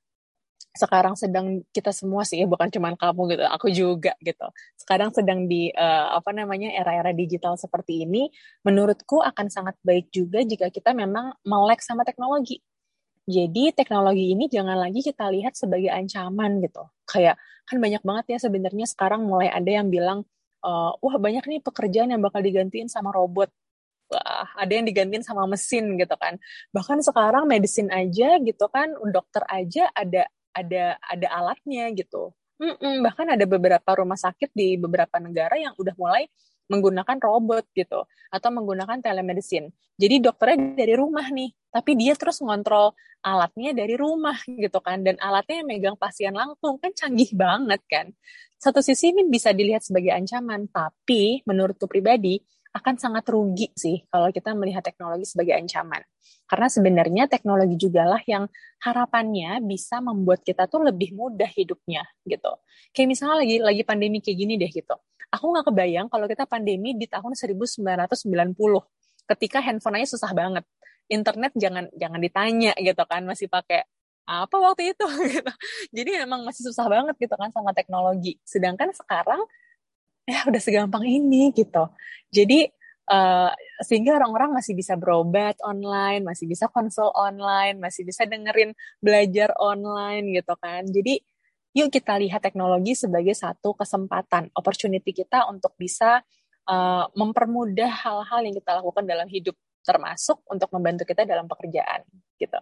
[0.77, 4.49] sekarang sedang kita semua sih, bukan cuma kamu gitu, aku juga gitu.
[4.81, 8.33] Sekarang sedang di uh, apa namanya era-era digital seperti ini,
[8.65, 12.65] menurutku akan sangat baik juga jika kita memang melek sama teknologi.
[13.29, 16.85] Jadi teknologi ini jangan lagi kita lihat sebagai ancaman gitu.
[17.05, 17.37] Kayak
[17.67, 20.23] kan banyak banget ya sebenarnya sekarang mulai ada yang bilang,
[20.65, 23.51] uh, wah banyak nih pekerjaan yang bakal digantiin sama robot
[24.11, 26.39] wah, ada yang digantiin sama mesin gitu kan.
[26.75, 32.33] Bahkan sekarang medicine aja gitu kan, dokter aja ada ada ada alatnya gitu.
[32.57, 36.25] Mm-mm, bahkan ada beberapa rumah sakit di beberapa negara yang udah mulai
[36.67, 39.71] menggunakan robot gitu atau menggunakan telemedicine.
[39.97, 45.17] Jadi dokternya dari rumah nih, tapi dia terus ngontrol alatnya dari rumah gitu kan dan
[45.19, 48.07] alatnya yang megang pasien langsung kan canggih banget kan.
[48.57, 52.41] Satu sisi ini bisa dilihat sebagai ancaman, tapi menurutku pribadi
[52.77, 56.05] akan sangat rugi sih kalau kita melihat teknologi sebagai ancaman.
[56.47, 58.47] Karena sebenarnya teknologi juga lah yang
[58.85, 62.53] harapannya bisa membuat kita tuh lebih mudah hidupnya gitu.
[62.93, 64.95] Kayak misalnya lagi lagi pandemi kayak gini deh gitu.
[65.33, 67.83] Aku nggak kebayang kalau kita pandemi di tahun 1990
[69.27, 70.65] ketika handphone aja susah banget.
[71.09, 73.87] Internet jangan jangan ditanya gitu kan masih pakai
[74.27, 75.53] apa waktu itu gitu.
[75.97, 78.39] Jadi emang masih susah banget gitu kan sama teknologi.
[78.45, 79.43] Sedangkan sekarang
[80.27, 81.87] ya udah segampang ini gitu.
[82.35, 82.67] Jadi
[83.11, 83.51] uh,
[83.83, 90.35] sehingga orang-orang masih bisa berobat online, masih bisa konsul online, masih bisa dengerin belajar online
[90.35, 90.83] gitu kan.
[90.85, 91.23] Jadi
[91.77, 96.25] yuk kita lihat teknologi sebagai satu kesempatan, opportunity kita untuk bisa
[96.67, 99.55] uh, mempermudah hal-hal yang kita lakukan dalam hidup,
[99.87, 102.03] termasuk untuk membantu kita dalam pekerjaan
[102.41, 102.59] gitu.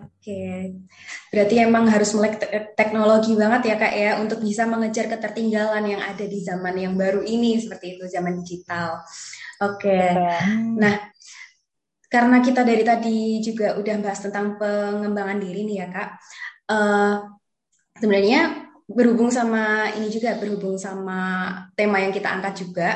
[0.00, 0.80] Oke,
[1.28, 2.40] berarti emang harus melek
[2.72, 7.20] teknologi banget ya kak ya untuk bisa mengejar ketertinggalan yang ada di zaman yang baru
[7.20, 9.00] ini seperti itu zaman digital.
[9.60, 10.00] Oke,
[10.80, 11.12] nah
[12.08, 16.10] karena kita dari tadi juga udah bahas tentang pengembangan diri nih ya kak,
[16.72, 17.16] uh,
[18.00, 22.88] sebenarnya berhubung sama ini juga berhubung sama tema yang kita angkat juga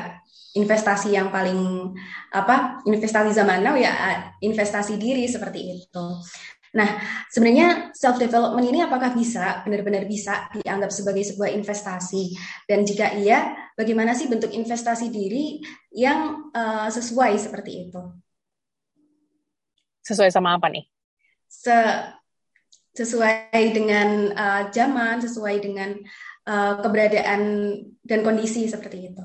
[0.55, 1.90] investasi yang paling
[2.31, 3.93] apa investasi zaman now ya
[4.38, 6.07] investasi diri seperti itu.
[6.74, 6.98] Nah,
[7.30, 12.34] sebenarnya self development ini apakah bisa benar-benar bisa dianggap sebagai sebuah investasi?
[12.66, 15.62] Dan jika iya, bagaimana sih bentuk investasi diri
[15.94, 18.02] yang uh, sesuai seperti itu?
[20.02, 20.84] Sesuai sama apa nih?
[21.46, 21.78] Se
[22.94, 25.94] sesuai dengan uh, zaman, sesuai dengan
[26.46, 27.42] uh, keberadaan
[28.02, 29.24] dan kondisi seperti itu.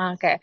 [0.00, 0.16] Oke.
[0.16, 0.36] Okay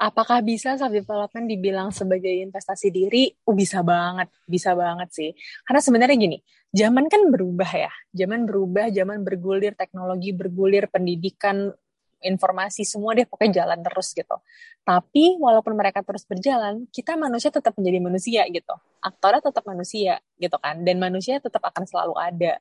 [0.00, 3.28] apakah bisa self development dibilang sebagai investasi diri?
[3.44, 5.30] Oh, bisa banget, bisa banget sih.
[5.68, 6.38] Karena sebenarnya gini,
[6.72, 7.92] zaman kan berubah ya.
[8.16, 11.68] Zaman berubah, zaman bergulir, teknologi bergulir, pendidikan,
[12.20, 14.36] informasi semua deh pokoknya jalan terus gitu.
[14.84, 18.74] Tapi walaupun mereka terus berjalan, kita manusia tetap menjadi manusia gitu.
[19.04, 20.80] Aktornya tetap manusia gitu kan.
[20.80, 22.56] Dan manusia tetap akan selalu ada.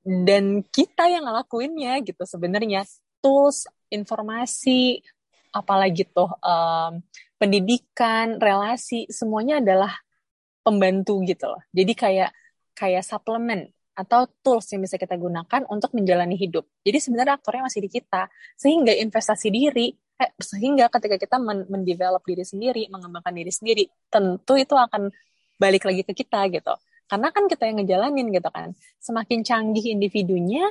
[0.00, 2.88] Dan kita yang ngelakuinnya gitu sebenarnya
[3.20, 5.04] tools, informasi,
[5.50, 7.02] apalagi tuh um,
[7.38, 9.92] pendidikan, relasi, semuanya adalah
[10.66, 11.62] pembantu gitu loh.
[11.72, 12.30] Jadi kayak
[12.76, 16.62] kayak suplemen atau tools yang bisa kita gunakan untuk menjalani hidup.
[16.86, 18.30] Jadi sebenarnya aktornya masih di kita.
[18.54, 19.90] Sehingga investasi diri,
[20.22, 25.10] eh, sehingga ketika kita men mendevelop diri sendiri, mengembangkan diri sendiri, tentu itu akan
[25.58, 26.74] balik lagi ke kita gitu.
[27.10, 28.70] Karena kan kita yang ngejalanin gitu kan.
[29.02, 30.70] Semakin canggih individunya,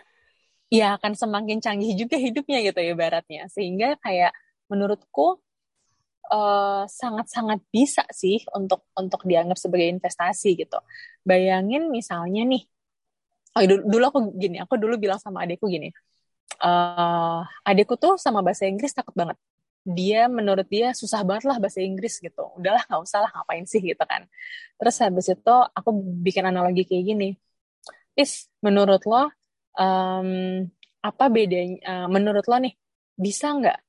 [0.72, 3.52] ya akan semakin canggih juga hidupnya gitu ya baratnya.
[3.52, 4.32] Sehingga kayak
[4.72, 5.40] menurutku
[6.32, 10.80] eh, sangat-sangat bisa sih untuk untuk dianggap sebagai investasi gitu.
[11.24, 12.64] Bayangin misalnya nih,
[13.56, 15.92] oh, dulu, dulu aku gini, aku dulu bilang sama adikku gini,
[16.62, 19.38] uh, adikku tuh sama bahasa Inggris takut banget.
[19.88, 22.44] Dia menurut dia susah banget lah bahasa Inggris gitu.
[22.60, 24.28] Udahlah nggak usah lah ngapain sih gitu kan.
[24.76, 25.90] Terus habis itu aku
[26.24, 27.30] bikin analogi kayak gini.
[28.18, 29.32] Is menurut lo
[29.80, 30.30] um,
[31.00, 31.78] apa bedanya?
[31.88, 32.76] Uh, menurut lo nih
[33.16, 33.80] bisa nggak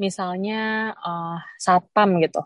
[0.00, 2.40] misalnya uh, satpam gitu.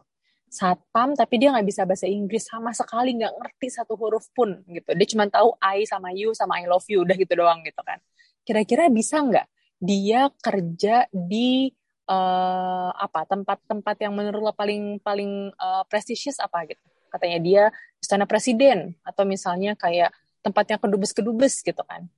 [0.50, 4.90] Satpam tapi dia nggak bisa bahasa Inggris sama sekali nggak ngerti satu huruf pun gitu.
[4.98, 8.02] Dia cuma tahu I sama you sama I love you udah gitu doang gitu kan.
[8.42, 9.46] Kira-kira bisa nggak
[9.78, 11.70] dia kerja di
[12.10, 16.82] uh, apa tempat-tempat yang menurut lo paling paling uh, prestisius apa gitu?
[17.06, 17.62] Katanya dia
[18.02, 20.10] istana presiden atau misalnya kayak
[20.42, 22.10] tempat yang kedubes-kedubes gitu kan.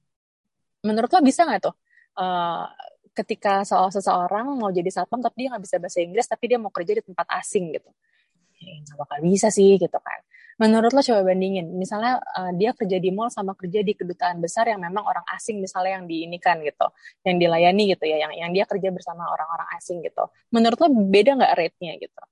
[0.80, 1.76] Menurut lo bisa nggak tuh
[2.20, 2.66] uh,
[3.16, 6.92] ketika seseorang mau jadi satpam tapi dia nggak bisa bahasa Inggris tapi dia mau kerja
[6.92, 7.88] di tempat asing gitu.
[8.60, 10.20] Ya, nggak bakal bisa sih gitu kan.
[10.56, 11.68] Menurut lo coba bandingin.
[11.76, 15.60] Misalnya uh, dia kerja di mall sama kerja di kedutaan besar yang memang orang asing
[15.60, 16.86] misalnya yang diinikan gitu
[17.28, 20.28] yang dilayani gitu ya yang yang dia kerja bersama orang-orang asing gitu.
[20.52, 22.22] Menurut lo beda nggak rate-nya gitu?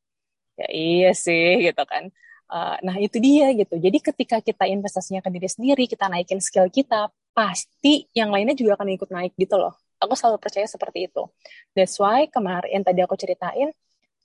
[0.61, 2.13] Ya iya sih gitu kan.
[2.49, 3.77] Uh, nah itu dia gitu.
[3.81, 8.79] Jadi ketika kita investasinya ke diri sendiri kita naikin skill kita pasti yang lainnya juga
[8.81, 11.25] akan ikut naik gitu loh Aku selalu percaya seperti itu.
[11.73, 13.73] That's why kemarin tadi aku ceritain,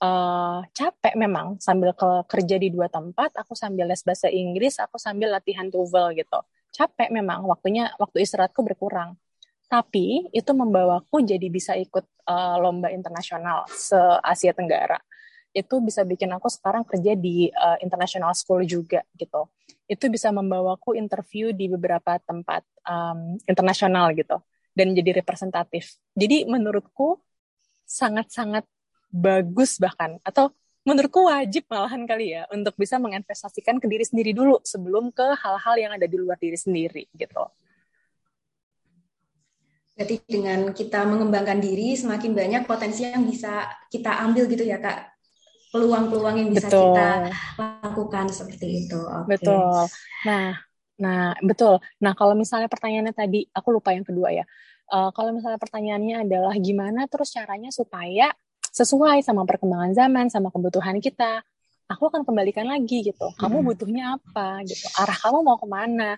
[0.04, 5.00] uh, capek memang sambil ke, kerja di dua tempat, aku sambil les bahasa Inggris, aku
[5.00, 6.38] sambil latihan TOEFL gitu.
[6.76, 9.16] Capek memang, waktunya waktu istirahatku berkurang.
[9.70, 14.98] Tapi itu membawaku jadi bisa ikut uh, lomba internasional se-Asia Tenggara.
[15.54, 19.46] Itu bisa bikin aku sekarang kerja di uh, international school juga gitu.
[19.86, 24.42] Itu bisa membawaku interview di beberapa tempat um, internasional gitu
[24.74, 25.98] dan jadi representatif.
[26.14, 27.18] Jadi menurutku
[27.86, 28.64] sangat-sangat
[29.10, 30.54] bagus bahkan atau
[30.86, 35.74] menurutku wajib malahan kali ya untuk bisa menginvestasikan ke diri sendiri dulu sebelum ke hal-hal
[35.76, 37.44] yang ada di luar diri sendiri gitu.
[39.98, 45.12] Berarti dengan kita mengembangkan diri semakin banyak potensi yang bisa kita ambil gitu ya kak
[45.70, 46.94] peluang-peluang yang bisa betul.
[46.94, 47.08] kita
[47.60, 49.00] lakukan seperti itu.
[49.00, 49.38] Okay.
[49.38, 49.86] Betul.
[50.26, 50.69] Nah,
[51.00, 51.80] nah betul.
[52.04, 54.44] Nah kalau misalnya pertanyaannya tadi, aku lupa yang kedua ya.
[54.90, 58.28] Uh, kalau misalnya pertanyaannya adalah gimana terus caranya supaya
[58.70, 61.42] sesuai sama perkembangan zaman, sama kebutuhan kita,
[61.90, 63.34] aku akan kembalikan lagi gitu.
[63.34, 63.66] Kamu hmm.
[63.66, 64.86] butuhnya apa gitu?
[64.94, 66.14] Arah kamu mau ke mana?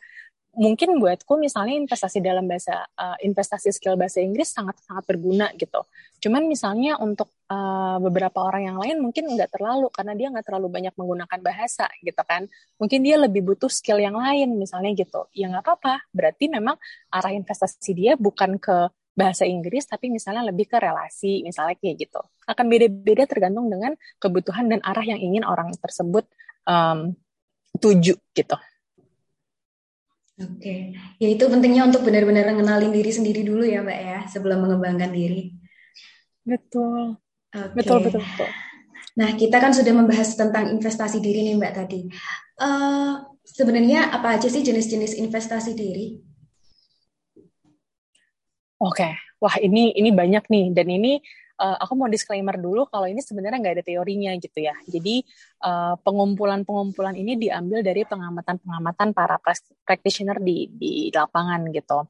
[0.52, 5.80] Mungkin buatku misalnya investasi dalam bahasa uh, investasi skill bahasa Inggris sangat sangat berguna gitu.
[6.20, 10.68] Cuman misalnya untuk uh, beberapa orang yang lain mungkin nggak terlalu karena dia nggak terlalu
[10.68, 12.44] banyak menggunakan bahasa gitu kan.
[12.76, 15.24] Mungkin dia lebih butuh skill yang lain misalnya gitu.
[15.32, 16.04] Ya nggak apa-apa.
[16.12, 16.76] Berarti memang
[17.08, 22.20] arah investasi dia bukan ke bahasa Inggris tapi misalnya lebih ke relasi misalnya kayak gitu.
[22.44, 26.28] Akan beda-beda tergantung dengan kebutuhan dan arah yang ingin orang tersebut
[26.68, 27.16] um,
[27.80, 28.56] tuju gitu.
[30.42, 35.14] Oke, ya itu pentingnya untuk benar-benar mengenalin diri sendiri dulu ya Mbak ya, sebelum mengembangkan
[35.14, 35.54] diri.
[36.42, 37.20] Betul.
[37.52, 37.76] Okay.
[37.76, 38.50] Betul, betul, betul.
[39.12, 42.08] Nah, kita kan sudah membahas tentang investasi diri nih Mbak tadi.
[42.56, 46.16] Uh, sebenarnya apa aja sih jenis-jenis investasi diri?
[48.82, 49.12] Oke, okay.
[49.38, 51.22] wah ini ini banyak nih dan ini
[51.58, 54.76] uh, aku mau disclaimer dulu kalau ini sebenarnya nggak ada teorinya gitu ya.
[54.88, 55.24] Jadi
[55.64, 59.36] uh, pengumpulan-pengumpulan ini diambil dari pengamatan-pengamatan para
[59.84, 62.06] practitioner di di lapangan gitu.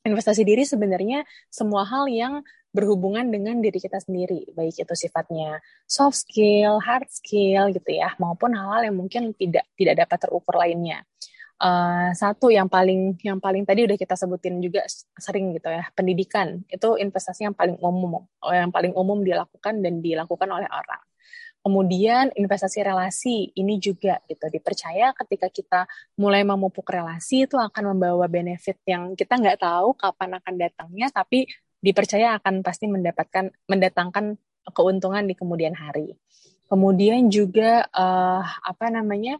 [0.00, 2.40] Investasi diri sebenarnya semua hal yang
[2.70, 5.58] berhubungan dengan diri kita sendiri, baik itu sifatnya
[5.90, 11.02] soft skill, hard skill gitu ya, maupun hal-hal yang mungkin tidak tidak dapat terukur lainnya
[11.60, 14.82] uh, satu yang paling yang paling tadi udah kita sebutin juga
[15.20, 16.64] sering gitu ya pendidikan.
[16.66, 21.02] Itu investasi yang paling umum yang paling umum dilakukan dan dilakukan oleh orang.
[21.60, 24.48] Kemudian investasi relasi ini juga gitu.
[24.48, 25.80] Dipercaya ketika kita
[26.16, 31.44] mulai memupuk relasi itu akan membawa benefit yang kita nggak tahu kapan akan datangnya tapi
[31.84, 34.40] dipercaya akan pasti mendapatkan mendatangkan
[34.72, 36.16] keuntungan di kemudian hari.
[36.64, 39.36] Kemudian juga uh, apa namanya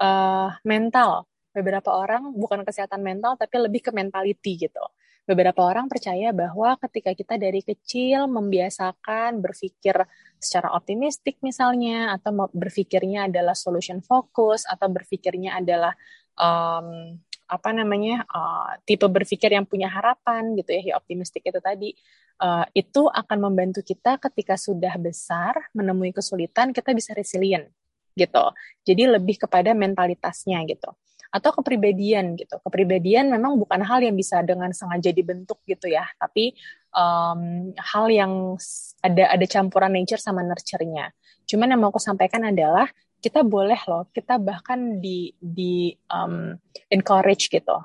[0.00, 1.28] uh, mental
[1.58, 4.84] beberapa orang bukan kesehatan mental tapi lebih ke mentality gitu.
[5.28, 10.08] Beberapa orang percaya bahwa ketika kita dari kecil membiasakan berpikir
[10.40, 15.92] secara optimistik misalnya atau berpikirnya adalah solution focus atau berpikirnya adalah
[16.32, 21.92] um, apa namanya uh, tipe berpikir yang punya harapan gitu ya, ya optimistik itu tadi
[22.40, 27.68] uh, itu akan membantu kita ketika sudah besar menemui kesulitan kita bisa resilient
[28.16, 28.44] gitu.
[28.80, 30.88] Jadi lebih kepada mentalitasnya gitu
[31.28, 32.56] atau kepribadian gitu.
[32.64, 36.56] Kepribadian memang bukan hal yang bisa dengan sengaja dibentuk gitu ya, tapi
[36.96, 38.56] um, hal yang
[39.04, 41.12] ada ada campuran nature sama nurture-nya.
[41.48, 42.88] Cuman yang mau aku sampaikan adalah
[43.18, 46.54] kita boleh loh, kita bahkan di di um,
[46.88, 47.76] encourage gitu.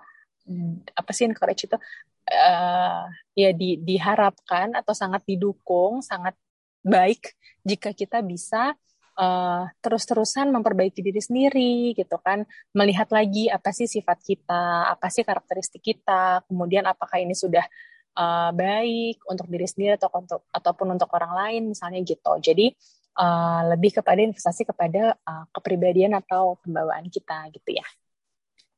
[0.96, 1.78] Apa sih encourage itu?
[2.24, 3.04] Uh,
[3.36, 6.40] ya di, diharapkan atau sangat didukung, sangat
[6.80, 7.36] baik
[7.68, 8.76] jika kita bisa
[9.18, 12.46] uh, terus-terusan memperbaiki diri sendiri gitu kan.
[12.74, 17.64] Melihat lagi apa sih sifat kita apa sih karakteristik kita kemudian apakah ini sudah
[18.18, 22.34] uh, baik untuk diri sendiri atau untuk ataupun untuk orang lain misalnya gitu.
[22.42, 22.74] Jadi
[23.18, 27.86] uh, lebih kepada investasi kepada uh, kepribadian atau pembawaan kita gitu ya.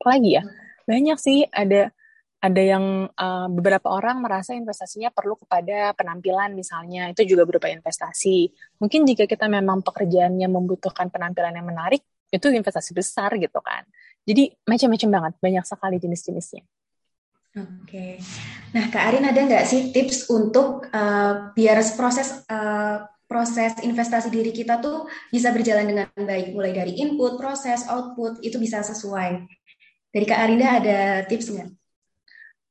[0.03, 0.43] Lagi ya?
[0.85, 1.89] Banyak sih ada
[2.45, 8.53] ada yang uh, beberapa orang merasa investasinya perlu kepada penampilan misalnya itu juga berupa investasi.
[8.77, 13.81] Mungkin jika kita memang pekerjaannya membutuhkan penampilan yang menarik itu investasi besar gitu kan.
[14.29, 16.63] Jadi macam-macam banget banyak sekali jenis-jenisnya.
[17.55, 18.19] Oke,
[18.75, 24.51] nah Kak Arin ada nggak sih tips untuk uh, biar proses uh, proses investasi diri
[24.51, 29.47] kita tuh bisa berjalan dengan baik, mulai dari input, proses, output itu bisa sesuai.
[30.11, 31.84] Dari Kak Arinda ada tips nggak?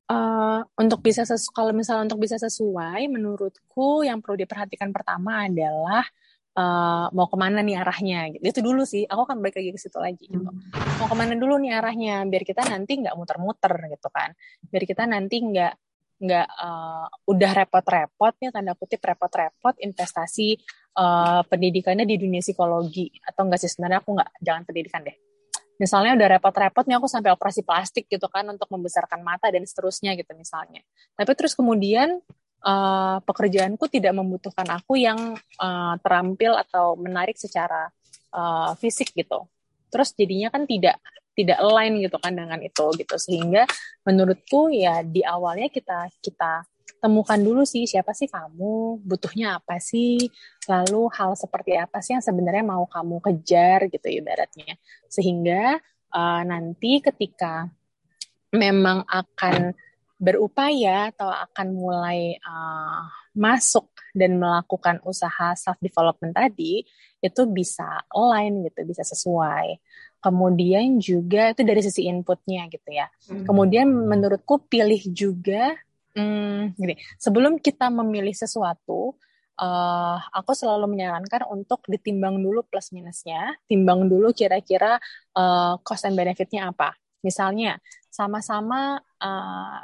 [0.05, 6.05] Uh, untuk bisa sesu kalau misalnya untuk bisa sesuai, menurutku yang perlu diperhatikan pertama adalah
[6.53, 8.19] uh, mau ke mana nih arahnya.
[8.37, 8.43] Gitu.
[8.45, 9.03] Itu dulu sih.
[9.05, 10.25] Aku akan balik lagi ke situ lagi.
[10.29, 10.45] Gitu.
[10.45, 10.61] Hmm.
[11.01, 14.33] Mau ke mana dulu nih arahnya, biar kita nanti nggak muter-muter gitu kan.
[14.69, 15.73] Biar kita nanti nggak
[16.15, 20.55] nggak uh, udah repot-repot nih tanda kutip repot-repot investasi
[20.95, 25.15] uh, pendidikannya di dunia psikologi atau enggak sih sebenarnya aku nggak jangan pendidikan deh
[25.75, 30.15] misalnya udah repot-repot nih aku sampai operasi plastik gitu kan untuk membesarkan mata dan seterusnya
[30.15, 30.81] gitu misalnya.
[31.15, 32.19] Tapi terus kemudian
[32.63, 37.91] uh, pekerjaanku tidak membutuhkan aku yang uh, terampil atau menarik secara
[38.31, 39.45] uh, fisik gitu.
[39.91, 40.99] Terus jadinya kan tidak
[41.35, 43.67] tidak align gitu kan dengan itu gitu sehingga
[44.07, 46.63] menurutku ya di awalnya kita kita
[47.01, 50.17] temukan dulu sih siapa sih kamu, butuhnya apa sih,
[50.65, 54.77] lalu hal seperti apa sih yang sebenarnya mau kamu kejar gitu ibaratnya.
[55.05, 55.77] Sehingga
[56.13, 57.69] uh, nanti ketika
[58.55, 59.75] memang akan
[60.15, 63.03] berupaya atau akan mulai uh,
[63.35, 66.87] masuk dan melakukan usaha self development tadi
[67.19, 69.77] itu bisa align gitu, bisa sesuai.
[70.23, 73.05] Kemudian juga itu dari sisi inputnya gitu ya.
[73.29, 73.45] Hmm.
[73.45, 75.75] Kemudian menurutku pilih juga,
[76.15, 79.15] hmm, gini, sebelum kita memilih sesuatu,
[79.59, 84.99] uh, aku selalu menyarankan untuk ditimbang dulu plus minusnya, timbang dulu kira-kira
[85.35, 86.95] uh, cost and benefitnya apa.
[87.21, 87.77] Misalnya,
[88.11, 89.79] sama-sama uh,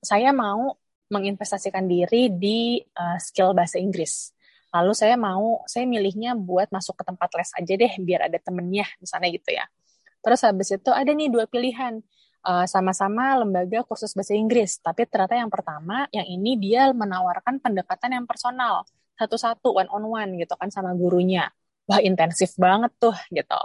[0.00, 0.78] saya mau
[1.08, 4.32] menginvestasikan diri di uh, skill bahasa Inggris.
[4.68, 8.84] Lalu saya mau, saya milihnya buat masuk ke tempat les aja deh, biar ada temennya,
[9.00, 9.64] misalnya gitu ya.
[10.20, 12.04] Terus habis itu ada nih dua pilihan,
[12.44, 18.16] sama sama-sama lembaga kursus bahasa Inggris, tapi ternyata yang pertama, yang ini dia menawarkan pendekatan
[18.16, 18.88] yang personal,
[19.20, 21.50] satu-satu, one on one gitu kan sama gurunya.
[21.84, 23.60] Wah intensif banget tuh gitu.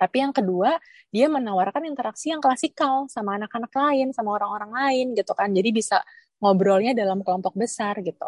[0.00, 0.80] Tapi yang kedua,
[1.12, 5.52] dia menawarkan interaksi yang klasikal sama anak-anak lain, sama orang-orang lain gitu kan.
[5.52, 6.00] Jadi bisa
[6.40, 8.24] ngobrolnya dalam kelompok besar gitu.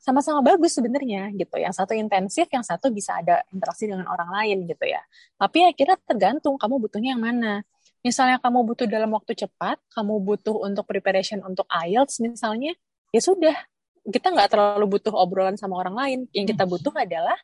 [0.00, 1.60] Sama-sama bagus sebenarnya gitu.
[1.60, 5.04] Yang satu intensif, yang satu bisa ada interaksi dengan orang lain gitu ya.
[5.36, 7.60] Tapi akhirnya tergantung kamu butuhnya yang mana.
[8.06, 12.70] Misalnya kamu butuh dalam waktu cepat, kamu butuh untuk preparation untuk IELTS misalnya,
[13.10, 13.58] ya sudah.
[14.06, 16.18] Kita nggak terlalu butuh obrolan sama orang lain.
[16.30, 17.34] Yang kita butuh adalah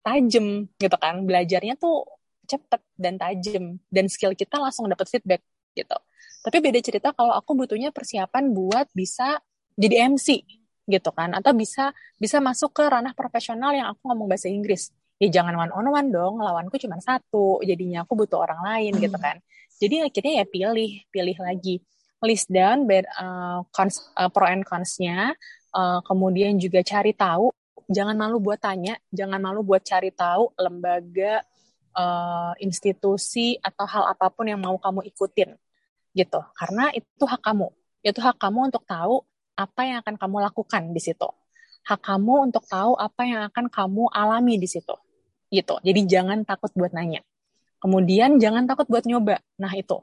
[0.00, 1.20] tajam gitu kan.
[1.28, 2.08] Belajarnya tuh
[2.48, 3.76] cepet dan tajam.
[3.92, 5.44] Dan skill kita langsung dapat feedback
[5.76, 5.96] gitu.
[6.40, 9.44] Tapi beda cerita kalau aku butuhnya persiapan buat bisa
[9.76, 10.40] jadi MC
[10.88, 14.90] gitu kan atau bisa bisa masuk ke ranah profesional yang aku ngomong bahasa Inggris.
[15.22, 19.14] Ya jangan one on one dong, lawanku cuma satu, jadinya aku butuh orang lain gitu
[19.22, 19.38] kan.
[19.78, 21.78] Jadi akhirnya ya pilih, pilih lagi.
[22.26, 25.38] List down bad, uh, cons, uh, pro and cons-nya,
[25.74, 27.54] uh, kemudian juga cari tahu,
[27.86, 31.42] jangan malu buat tanya, jangan malu buat cari tahu lembaga,
[31.94, 35.54] uh, institusi atau hal apa pun yang mau kamu ikutin
[36.18, 36.40] gitu.
[36.58, 37.70] Karena itu hak kamu.
[38.02, 39.22] Itu hak kamu untuk tahu
[39.54, 41.30] apa yang akan kamu lakukan di situ.
[41.86, 44.94] Hak kamu untuk tahu apa yang akan kamu alami di situ.
[45.52, 45.74] Gitu.
[45.84, 47.20] Jadi jangan takut buat nanya.
[47.76, 49.44] Kemudian jangan takut buat nyoba.
[49.60, 50.00] Nah itu.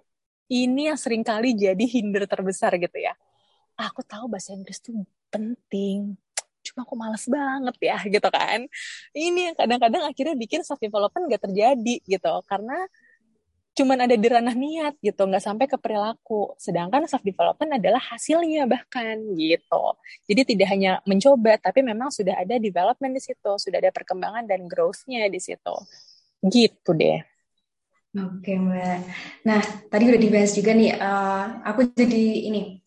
[0.50, 3.14] Ini yang sering kali jadi hinder terbesar gitu ya.
[3.78, 4.94] Aku tahu bahasa Inggris tuh
[5.34, 6.14] penting.
[6.66, 8.66] Cuma aku males banget ya gitu kan.
[9.14, 12.34] Ini yang kadang-kadang akhirnya bikin self development gak terjadi gitu.
[12.46, 12.78] Karena
[13.80, 16.52] cuman ada di ranah niat gitu, nggak sampai ke perilaku.
[16.60, 19.84] Sedangkan self development adalah hasilnya bahkan gitu.
[20.28, 24.68] Jadi tidak hanya mencoba, tapi memang sudah ada development di situ, sudah ada perkembangan dan
[24.68, 25.76] growth-nya di situ.
[26.44, 27.24] Gitu deh.
[28.20, 29.06] Oke mbak.
[29.46, 30.98] Nah tadi udah dibahas juga nih.
[30.98, 32.82] Uh, aku jadi ini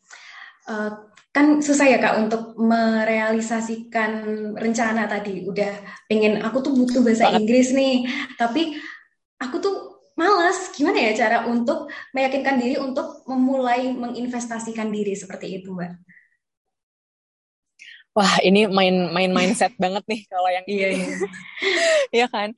[0.67, 4.11] uh, kan susah ya kak untuk merealisasikan
[4.59, 5.47] rencana tadi.
[5.47, 5.73] Udah
[6.11, 8.77] pengen aku tuh butuh bahasa Inggris nih, tapi
[9.39, 9.92] aku tuh
[10.23, 15.99] malas gimana ya cara untuk meyakinkan diri untuk memulai menginvestasikan diri seperti itu mbak?
[18.15, 21.07] Wah ini main main mindset banget nih kalau yang iya iya.
[22.23, 22.55] Ya kan?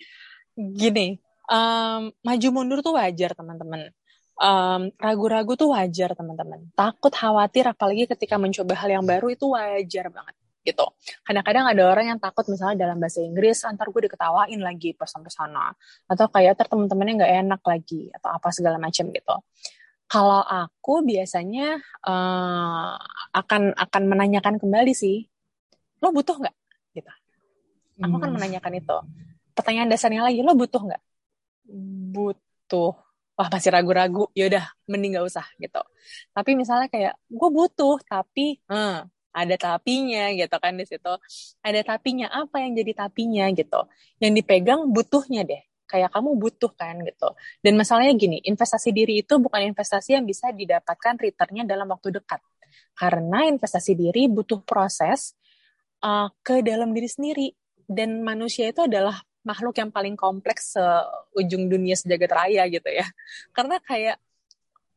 [0.54, 1.16] Gini
[1.48, 3.88] um, maju mundur tuh wajar teman-teman.
[4.34, 6.68] Um, ragu-ragu tuh wajar teman-teman.
[6.76, 10.86] Takut khawatir apalagi ketika mencoba hal yang baru itu wajar banget gitu.
[11.22, 15.28] Kadang-kadang ada orang yang takut misalnya dalam bahasa Inggris, antar gue diketawain lagi pas sampai
[15.28, 15.70] sana.
[16.08, 19.36] Atau kayak ter temen-temennya nggak enak lagi, atau apa segala macam gitu.
[20.08, 22.96] Kalau aku biasanya uh,
[23.36, 25.28] akan akan menanyakan kembali sih,
[26.00, 26.56] lo butuh nggak?
[26.96, 27.12] Gitu.
[28.02, 28.36] Aku akan hmm.
[28.40, 28.96] menanyakan itu.
[29.54, 31.02] Pertanyaan dasarnya lagi, lo butuh nggak?
[32.10, 32.92] Butuh.
[33.34, 35.82] Wah masih ragu-ragu, yaudah mending gak usah gitu.
[36.30, 41.12] Tapi misalnya kayak, gue butuh, tapi hmm, ada tapinya gitu kan di situ.
[41.60, 43.80] Ada tapinya apa yang jadi tapinya gitu.
[44.22, 45.62] Yang dipegang butuhnya deh.
[45.90, 47.34] Kayak kamu butuh kan gitu.
[47.60, 52.40] Dan masalahnya gini, investasi diri itu bukan investasi yang bisa didapatkan returnnya dalam waktu dekat.
[52.94, 55.34] Karena investasi diri butuh proses
[56.06, 57.48] uh, ke dalam diri sendiri.
[57.84, 63.04] Dan manusia itu adalah makhluk yang paling kompleks seujung dunia sejagat raya gitu ya.
[63.52, 64.16] Karena kayak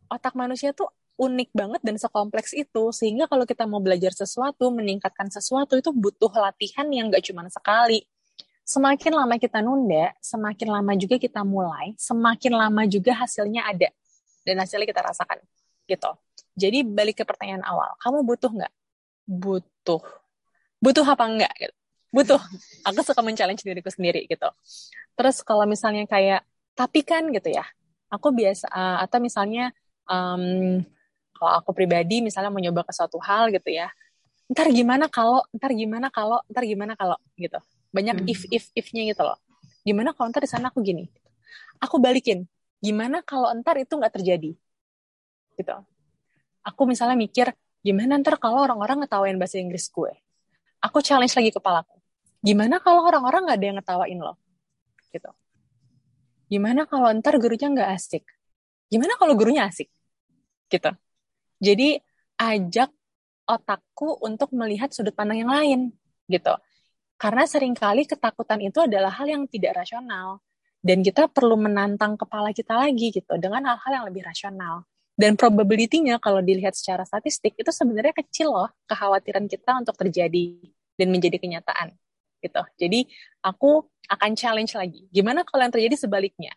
[0.07, 0.88] otak manusia tuh
[1.18, 2.93] unik banget dan sekompleks itu.
[2.93, 8.05] Sehingga kalau kita mau belajar sesuatu meningkatkan sesuatu itu butuh latihan yang gak cuma sekali.
[8.68, 13.88] Semakin lama kita nunda semakin lama juga kita mulai semakin lama juga hasilnya ada
[14.43, 15.39] dan hasilnya kita rasakan
[15.88, 16.11] gitu.
[16.59, 18.74] Jadi balik ke pertanyaan awal kamu butuh nggak?
[19.24, 20.03] Butuh.
[20.84, 21.76] Butuh apa enggak gitu.
[22.11, 22.41] butuh.
[22.91, 24.51] Aku suka men-challenge diriku sendiri gitu.
[25.15, 26.43] Terus kalau misalnya kayak
[26.76, 27.63] tapi kan gitu ya
[28.11, 29.72] aku biasa uh, atau misalnya
[30.07, 30.84] um,
[31.38, 33.88] kalau aku pribadi misalnya mau nyoba ke suatu hal gitu ya
[34.47, 37.59] ntar gimana kalau ntar gimana kalau ntar gimana kalau gitu.
[37.91, 38.31] Banyak hmm.
[38.31, 39.35] if if ifnya gitu loh.
[39.83, 41.07] Gimana kalau ntar di sana aku gini?
[41.83, 42.47] Aku balikin
[42.79, 44.55] gimana kalau ntar itu nggak terjadi?
[45.55, 45.75] Gitu.
[46.63, 47.51] Aku misalnya mikir
[47.83, 50.15] gimana ntar kalau orang-orang ngetawain bahasa Inggris gue?
[50.79, 51.95] Aku challenge lagi kepalaku
[52.38, 54.33] gimana kalau orang-orang nggak ada yang ngetawain lo?
[55.11, 55.31] Gitu.
[56.47, 58.23] Gimana kalau ntar gurunya nggak asik?
[58.88, 59.91] Gimana kalau gurunya asik?
[60.71, 60.91] Gitu
[61.58, 62.01] jadi
[62.38, 62.89] ajak
[63.47, 65.82] otakku untuk melihat sudut pandang yang lain
[66.30, 66.53] gitu
[67.18, 70.43] karena sering kali ketakutan itu adalah hal yang tidak rasional
[70.84, 74.86] dan kita perlu menantang kepala kita lagi gitu dengan hal-hal yang lebih rasional
[75.18, 80.62] dan probability-nya kalau dilihat secara statistik itu sebenarnya kecil loh kekhawatiran kita untuk terjadi
[80.93, 81.97] dan menjadi kenyataan
[82.41, 82.62] gitu.
[82.78, 83.10] Jadi
[83.41, 85.10] aku akan challenge lagi.
[85.10, 86.53] Gimana kalau yang terjadi sebaliknya?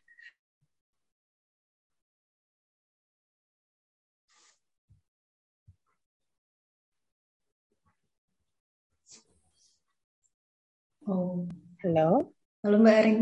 [11.11, 11.43] Oh,
[11.83, 12.31] halo.
[12.63, 13.19] Halo Mbak Arin.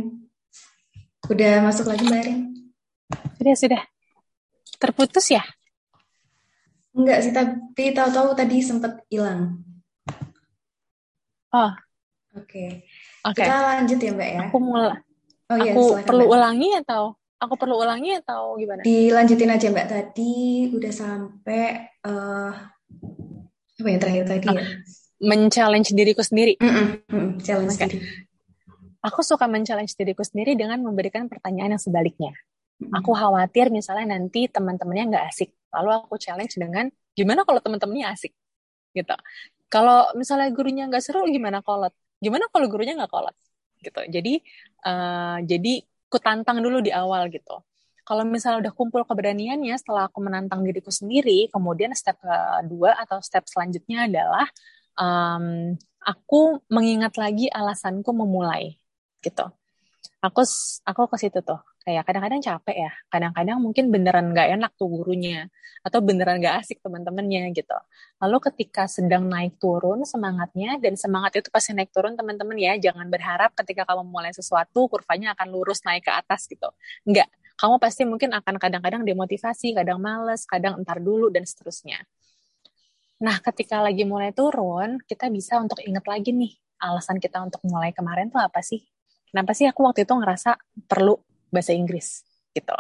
[1.25, 2.39] Udah masuk lagi Mbak Arin?
[3.41, 3.83] Sudah, sudah
[4.77, 5.41] terputus ya?
[6.93, 9.65] Enggak sih, tapi tahu-tahu tadi sempat hilang.
[11.49, 11.73] Oh.
[12.37, 12.45] Oke.
[12.45, 12.69] Okay.
[13.25, 13.49] Okay.
[13.49, 14.41] Kita lanjut ya, Mbak ya.
[14.53, 15.01] Aku mulai.
[15.49, 16.35] Oh, iya, aku perlu Mbak.
[16.37, 17.03] ulangi atau
[17.41, 18.85] aku perlu ulangi atau gimana?
[18.85, 19.87] Dilanjutin aja Mbak.
[19.89, 20.37] Tadi
[20.77, 22.53] udah sampai uh,
[23.81, 24.65] apa yang terakhir tadi ya?
[25.19, 26.55] Men-challenge diriku sendiri.
[26.63, 27.89] Mm -mm, mm challenge okay.
[27.91, 27.99] diri.
[29.03, 32.35] Aku suka men-challenge diriku sendiri dengan memberikan pertanyaan yang sebaliknya.
[32.95, 35.51] Aku khawatir misalnya nanti teman-temannya nggak asik.
[35.75, 36.87] Lalu aku challenge dengan
[37.19, 38.31] gimana kalau teman-temannya asik,
[38.95, 39.17] gitu.
[39.69, 41.91] Kalau misalnya gurunya nggak seru, gimana kolot?
[42.23, 43.35] Gimana kalau gurunya nggak kolot?
[43.83, 44.01] Gitu.
[44.11, 44.35] Jadi,
[44.87, 47.61] uh, jadi ku tantang dulu di awal gitu.
[48.09, 53.45] Kalau misalnya udah kumpul keberaniannya, setelah aku menantang diriku sendiri, kemudian step kedua atau step
[53.45, 54.49] selanjutnya adalah
[54.99, 58.77] um, aku mengingat lagi alasanku memulai,
[59.23, 59.47] gitu.
[60.19, 60.43] Aku
[60.83, 61.63] aku ke situ tuh.
[61.87, 62.93] Kayak kadang-kadang capek ya.
[63.07, 65.47] Kadang-kadang mungkin beneran nggak enak tuh gurunya.
[65.87, 67.79] Atau beneran nggak asik teman-temannya gitu.
[68.19, 72.75] Lalu ketika sedang naik turun semangatnya dan semangat itu pasti naik turun teman-teman ya.
[72.83, 76.67] Jangan berharap ketika kamu mulai sesuatu kurvanya akan lurus naik ke atas gitu.
[77.07, 77.31] Nggak.
[77.59, 81.99] Kamu pasti mungkin akan kadang-kadang demotivasi kadang males kadang entar dulu dan seterusnya
[83.19, 87.91] nah ketika lagi mulai turun kita bisa untuk ingat lagi nih alasan kita untuk mulai
[87.91, 88.83] kemarin tuh apa sih
[89.31, 90.55] kenapa sih aku waktu itu ngerasa
[90.87, 91.19] perlu
[91.51, 92.77] bahasa Inggris gitu.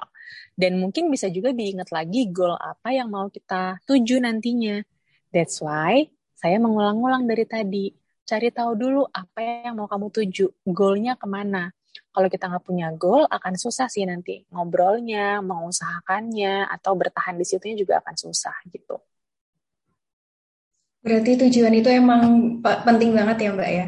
[0.59, 4.83] Dan mungkin bisa juga diingat lagi goal apa yang mau kita tuju nantinya.
[5.31, 7.87] That's why saya mengulang-ulang dari tadi.
[8.29, 11.73] Cari tahu dulu apa yang mau kamu tuju, goalnya ke mana.
[12.13, 17.77] Kalau kita nggak punya goal, akan susah sih nanti ngobrolnya, mengusahakannya, atau bertahan di situnya
[17.81, 19.01] juga akan susah gitu.
[21.03, 22.23] Berarti tujuan itu emang
[22.63, 23.87] penting banget ya Mbak ya?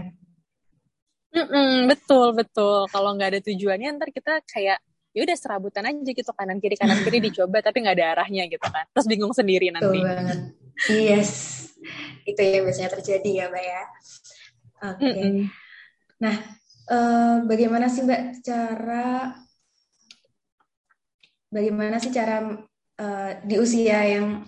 [1.30, 2.90] Mm-mm, betul betul.
[2.90, 4.78] Kalau nggak ada tujuannya, ntar kita kayak
[5.10, 8.66] ya udah serabutan aja gitu kanan kiri kanan kiri dicoba tapi nggak ada arahnya gitu
[8.66, 8.86] kan.
[8.94, 9.98] Terus bingung sendiri nanti.
[9.98, 10.38] Betul banget.
[10.88, 11.30] Yes,
[12.24, 13.82] itu yang biasanya terjadi ya mbak ya.
[14.80, 15.02] Oke.
[15.06, 15.28] Okay.
[16.20, 16.34] Nah,
[16.88, 19.36] uh, bagaimana sih mbak cara
[21.50, 22.58] bagaimana sih cara
[22.98, 24.46] uh, di usia yang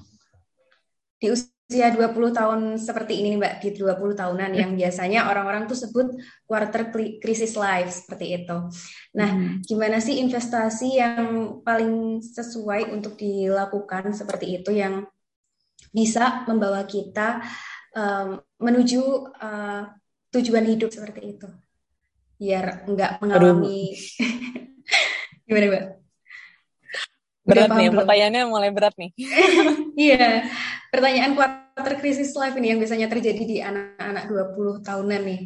[1.19, 5.65] di usia usia 20 tahun seperti ini nih Mbak, di 20 tahunan yang biasanya orang-orang
[5.65, 6.13] tuh sebut
[6.45, 8.69] quarter crisis life seperti itu.
[9.17, 9.65] Nah, hmm.
[9.65, 11.21] gimana sih investasi yang
[11.65, 15.09] paling sesuai untuk dilakukan seperti itu yang
[15.89, 17.41] bisa membawa kita
[17.97, 19.89] um, menuju uh,
[20.29, 21.49] tujuan hidup seperti itu?
[22.37, 23.97] Biar nggak mengalami
[25.49, 25.85] gimana Mbak?
[27.49, 29.11] Berat nih, pertanyaannya mulai berat nih.
[30.13, 30.47] iya,
[30.93, 31.33] pertanyaan
[31.73, 35.43] quarter crisis life ini yang biasanya terjadi di anak-anak 20 tahunan nih.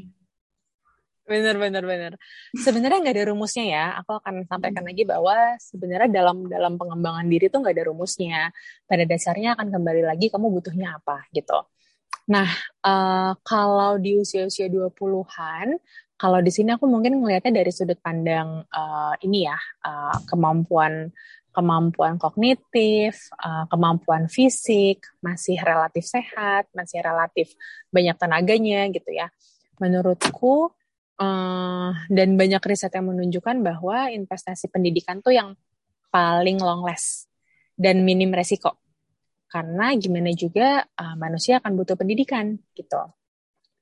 [1.27, 2.13] Bener, bener, bener.
[2.55, 3.85] Sebenarnya nggak ada rumusnya ya.
[3.99, 4.91] Aku akan sampaikan hmm.
[4.95, 8.55] lagi bahwa sebenarnya dalam dalam pengembangan diri itu nggak ada rumusnya.
[8.87, 11.67] Pada dasarnya akan kembali lagi kamu butuhnya apa gitu.
[12.31, 12.47] Nah,
[12.83, 15.79] uh, kalau di usia-usia 20-an,
[16.19, 21.11] kalau di sini aku mungkin ngelihatnya dari sudut pandang uh, ini ya, uh, kemampuan
[21.57, 27.57] kemampuan kognitif, uh, kemampuan fisik masih relatif sehat, masih relatif
[27.89, 29.33] banyak tenaganya gitu ya.
[29.81, 30.69] Menurutku
[31.17, 35.57] uh, dan banyak riset yang menunjukkan bahwa investasi pendidikan tuh yang
[36.13, 37.33] paling long last
[37.73, 38.77] dan minim resiko.
[39.49, 43.01] Karena gimana juga uh, manusia akan butuh pendidikan gitu.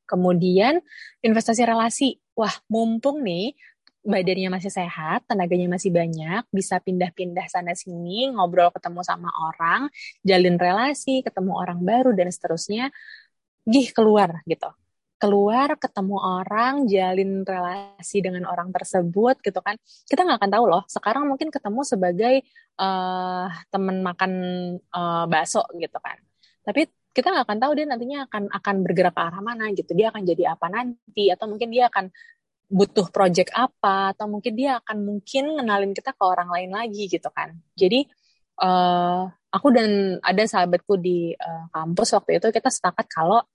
[0.07, 0.79] Kemudian
[1.27, 2.23] investasi relasi.
[2.39, 3.55] Wah, mumpung nih
[4.05, 9.89] badannya masih sehat, tenaganya masih banyak, bisa pindah-pindah sana sini, ngobrol ketemu sama orang,
[10.21, 12.93] jalin relasi, ketemu orang baru dan seterusnya.
[13.65, 14.69] gih keluar gitu.
[15.17, 19.81] Keluar ketemu orang jalin relasi dengan orang tersebut gitu kan.
[20.05, 22.45] Kita nggak akan tahu loh sekarang mungkin ketemu sebagai
[22.77, 24.33] uh, teman makan
[24.93, 26.21] uh, bakso gitu kan.
[26.61, 29.95] Tapi kita nggak akan tahu dia nantinya akan akan bergerak ke arah mana gitu.
[29.95, 32.11] Dia akan jadi apa nanti atau mungkin dia akan
[32.75, 37.31] butuh project apa atau mungkin dia akan mungkin ngenalin kita ke orang lain lagi gitu
[37.31, 38.03] kan jadi
[38.59, 43.47] uh, aku dan ada sahabatku di uh, kampus waktu itu kita sepakat kalau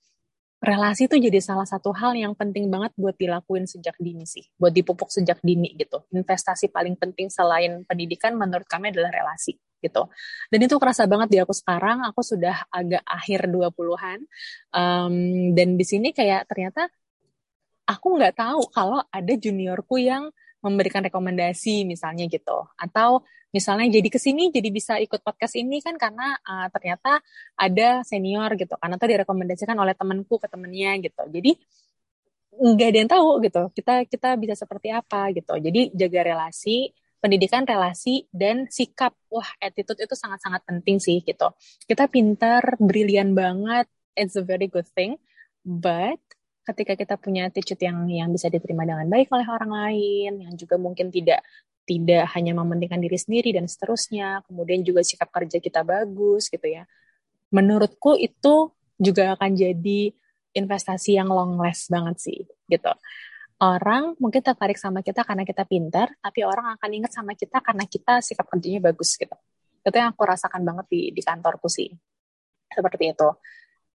[0.60, 4.76] relasi itu jadi salah satu hal yang penting banget buat dilakuin sejak dini sih, buat
[4.76, 6.04] dipupuk sejak dini gitu.
[6.12, 10.12] Investasi paling penting selain pendidikan menurut kami adalah relasi gitu.
[10.52, 14.20] Dan itu kerasa banget di aku sekarang, aku sudah agak akhir 20-an.
[14.76, 15.16] Um,
[15.56, 16.92] dan di sini kayak ternyata
[17.90, 20.30] aku nggak tahu kalau ada juniorku yang
[20.62, 22.70] memberikan rekomendasi misalnya gitu.
[22.78, 27.18] Atau misalnya jadi ke sini jadi bisa ikut podcast ini kan karena uh, ternyata
[27.58, 31.24] ada senior gitu kan atau direkomendasikan oleh temanku ke temennya gitu.
[31.26, 31.52] Jadi
[32.60, 35.58] nggak ada yang tahu gitu kita kita bisa seperti apa gitu.
[35.58, 39.16] Jadi jaga relasi pendidikan relasi dan sikap.
[39.34, 41.50] Wah attitude itu sangat-sangat penting sih gitu.
[41.90, 45.18] Kita pintar brilian banget it's a very good thing.
[45.64, 46.22] But
[46.70, 50.78] ketika kita punya attitude yang yang bisa diterima dengan baik oleh orang lain yang juga
[50.78, 51.42] mungkin tidak
[51.90, 56.86] tidak hanya mementingkan diri sendiri dan seterusnya, kemudian juga sikap kerja kita bagus gitu ya.
[57.50, 58.70] Menurutku itu
[59.02, 60.14] juga akan jadi
[60.54, 62.94] investasi yang long last banget sih gitu.
[63.60, 67.84] Orang mungkin tertarik sama kita karena kita pintar, tapi orang akan ingat sama kita karena
[67.90, 69.36] kita sikap kerjanya bagus gitu.
[69.82, 71.90] Itu yang aku rasakan banget di, di kantorku sih.
[72.70, 73.30] Seperti itu.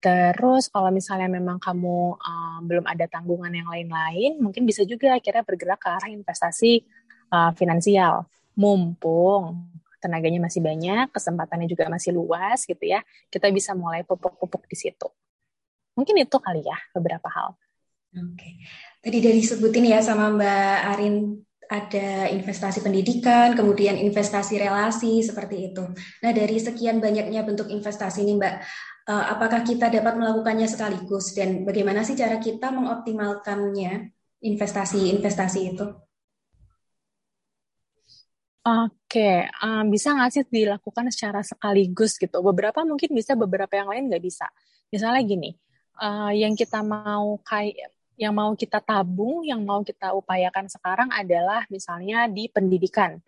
[0.05, 5.40] Terus kalau misalnya memang kamu uh, belum ada tanggungan yang lain-lain, mungkin bisa juga akhirnya
[5.40, 6.84] bergerak ke arah investasi
[7.32, 8.28] uh, finansial.
[8.52, 9.72] Mumpung
[10.05, 13.00] tenaganya masih banyak, kesempatannya juga masih luas gitu ya,
[13.32, 15.09] kita bisa mulai pupuk-pupuk di situ.
[15.96, 17.57] Mungkin itu kali ya beberapa hal.
[18.14, 18.61] Oke,
[19.00, 21.16] tadi dari sebutin ya sama Mbak Arin
[21.64, 25.82] ada investasi pendidikan, kemudian investasi relasi seperti itu.
[26.20, 28.55] Nah dari sekian banyaknya bentuk investasi ini Mbak,
[29.12, 34.09] apakah kita dapat melakukannya sekaligus dan bagaimana sih cara kita mengoptimalkannya
[34.40, 35.86] investasi-investasi itu?
[38.64, 42.40] Oke, um, bisa nggak sih dilakukan secara sekaligus gitu?
[42.40, 44.48] Beberapa mungkin bisa, beberapa yang lain nggak bisa.
[44.88, 45.52] Misalnya gini,
[46.00, 51.68] uh, yang kita mau kayak yang mau kita tabung, yang mau kita upayakan sekarang adalah
[51.68, 53.20] misalnya di pendidikan.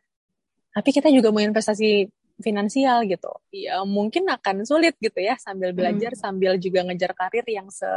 [0.72, 2.08] Tapi kita juga mau investasi
[2.40, 3.32] finansial gitu.
[3.52, 6.20] Ya mungkin akan sulit gitu ya sambil belajar hmm.
[6.20, 7.88] sambil juga ngejar karir yang se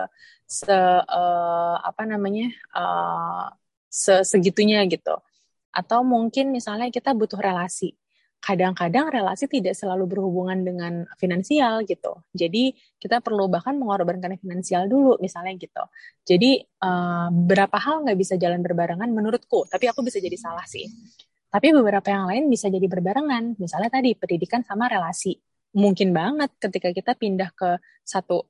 [0.48, 2.52] se uh, apa namanya?
[2.72, 3.52] Uh,
[3.90, 5.18] se segitunya gitu
[5.74, 7.94] atau mungkin misalnya kita butuh relasi.
[8.40, 12.24] Kadang-kadang relasi tidak selalu berhubungan dengan finansial gitu.
[12.32, 15.84] Jadi kita perlu bahkan mengorbankan finansial dulu misalnya gitu.
[16.24, 20.88] Jadi uh, beberapa hal nggak bisa jalan berbarengan menurutku, tapi aku bisa jadi salah sih.
[21.50, 23.58] Tapi beberapa yang lain bisa jadi berbarengan.
[23.58, 25.38] Misalnya tadi pendidikan sama relasi.
[25.74, 28.46] Mungkin banget ketika kita pindah ke satu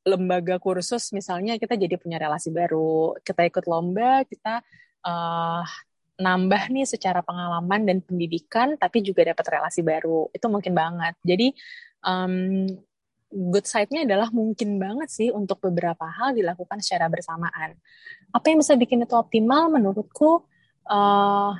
[0.00, 4.64] lembaga kursus misalnya kita jadi punya relasi baru, kita ikut lomba, kita
[5.04, 5.64] uh,
[6.20, 10.28] nambah nih secara pengalaman dan pendidikan, tapi juga dapat relasi baru.
[10.32, 11.16] Itu mungkin banget.
[11.24, 11.52] Jadi
[12.04, 12.68] um,
[13.32, 17.76] good side-nya adalah mungkin banget sih untuk beberapa hal dilakukan secara bersamaan.
[18.32, 20.44] Apa yang bisa bikin itu optimal menurutku
[20.88, 21.52] uh,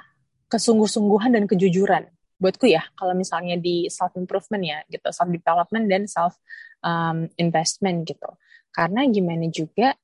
[0.50, 2.10] kesungguh-sungguhan dan kejujuran.
[2.40, 6.34] Buatku ya, kalau misalnya di self improvement ya, gitu, self development dan self
[6.82, 8.28] um, investment gitu.
[8.74, 9.94] Karena gimana juga,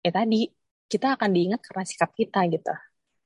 [0.00, 0.48] ya tadi
[0.86, 2.74] kita akan diingat karena sikap kita gitu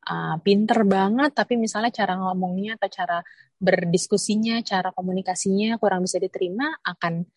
[0.08, 3.18] uh, pinter banget tapi misalnya cara ngomongnya atau cara
[3.60, 7.28] berdiskusinya, cara komunikasinya kurang bisa diterima akan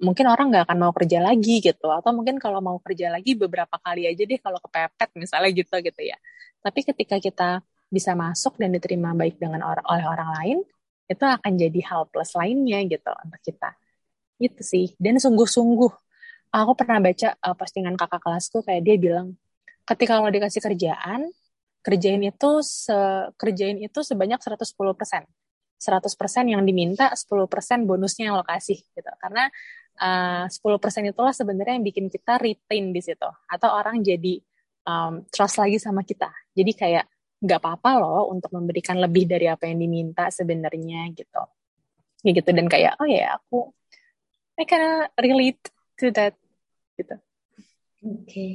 [0.00, 3.80] mungkin orang nggak akan mau kerja lagi gitu atau mungkin kalau mau kerja lagi beberapa
[3.80, 6.16] kali aja deh kalau kepepet misalnya gitu gitu ya.
[6.64, 7.50] Tapi ketika kita
[7.86, 10.58] bisa masuk dan diterima baik dengan orang oleh orang lain
[11.06, 13.70] itu akan jadi hal plus lainnya gitu untuk kita.
[14.42, 14.92] Itu sih.
[14.98, 15.92] Dan sungguh-sungguh
[16.50, 19.38] aku pernah baca uh, postingan kakak kelasku kayak dia bilang
[19.86, 21.30] ketika kalau dikasih kerjaan
[21.86, 22.98] kerjain itu se
[23.38, 25.22] kerjain itu sebanyak 110 persen.
[25.76, 29.12] 100 persen yang diminta, 10 persen bonusnya yang lo kasih gitu.
[29.22, 29.46] Karena
[30.02, 33.30] uh, 10 persen itulah sebenarnya yang bikin kita retain di situ.
[33.46, 34.42] Atau orang jadi
[34.88, 36.32] um, trust lagi sama kita.
[36.56, 37.06] Jadi kayak
[37.46, 41.42] nggak apa-apa loh untuk memberikan lebih dari apa yang diminta sebenarnya gitu.
[42.26, 43.70] Ya gitu dan kayak oh ya aku
[44.58, 45.62] I kinda relate
[46.00, 46.34] to that
[46.98, 47.14] gitu.
[48.02, 48.26] Oke.
[48.26, 48.54] Okay.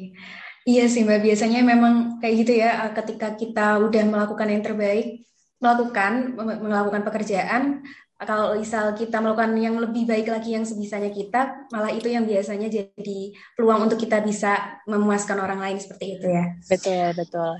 [0.61, 5.25] Iya sih Mbak, biasanya memang kayak gitu ya, eh, ketika kita udah melakukan yang terbaik,
[5.57, 7.81] melakukan melakukan pekerjaan,
[8.21, 12.69] kalau misal kita melakukan yang lebih baik lagi yang sebisanya kita, malah itu yang biasanya
[12.69, 13.19] jadi
[13.57, 16.53] peluang untuk kita bisa memuaskan orang lain seperti itu ya.
[16.69, 17.57] Betul, betul.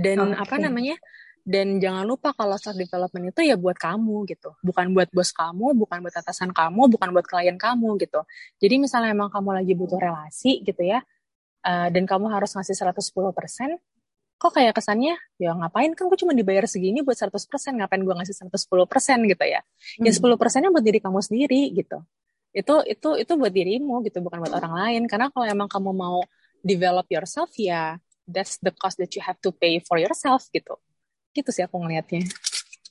[0.00, 0.40] Dan okay.
[0.40, 0.96] apa namanya?
[1.40, 4.56] Dan jangan lupa kalau self development itu ya buat kamu gitu.
[4.60, 8.20] Bukan buat bos kamu, bukan buat atasan kamu, bukan buat klien kamu gitu.
[8.60, 11.00] Jadi misalnya emang kamu lagi butuh relasi gitu ya,
[11.64, 13.80] uh, dan kamu harus ngasih 110%,
[14.40, 17.36] kok kayak kesannya ya ngapain kan gue cuma dibayar segini buat 100%
[17.76, 19.60] ngapain gue ngasih 110% gitu ya.
[20.00, 20.04] Hmm.
[20.04, 22.00] Ya 10 persennya buat diri kamu sendiri gitu.
[22.52, 26.24] Itu itu itu buat dirimu gitu bukan buat orang lain karena kalau emang kamu mau
[26.64, 28.00] develop yourself ya
[28.30, 30.78] that's the cost that you have to pay for yourself gitu.
[31.34, 32.26] Gitu sih aku ngelihatnya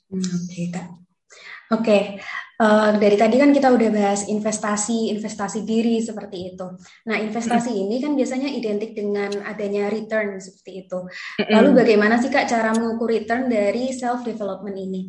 [0.09, 2.01] hmm, oke okay, kak oke okay.
[2.57, 6.67] uh, dari tadi kan kita udah bahas investasi investasi diri seperti itu.
[7.05, 7.81] Nah investasi hmm.
[7.85, 10.99] ini kan biasanya identik dengan adanya return seperti itu.
[11.53, 15.01] Lalu bagaimana sih kak cara mengukur return dari self development ini?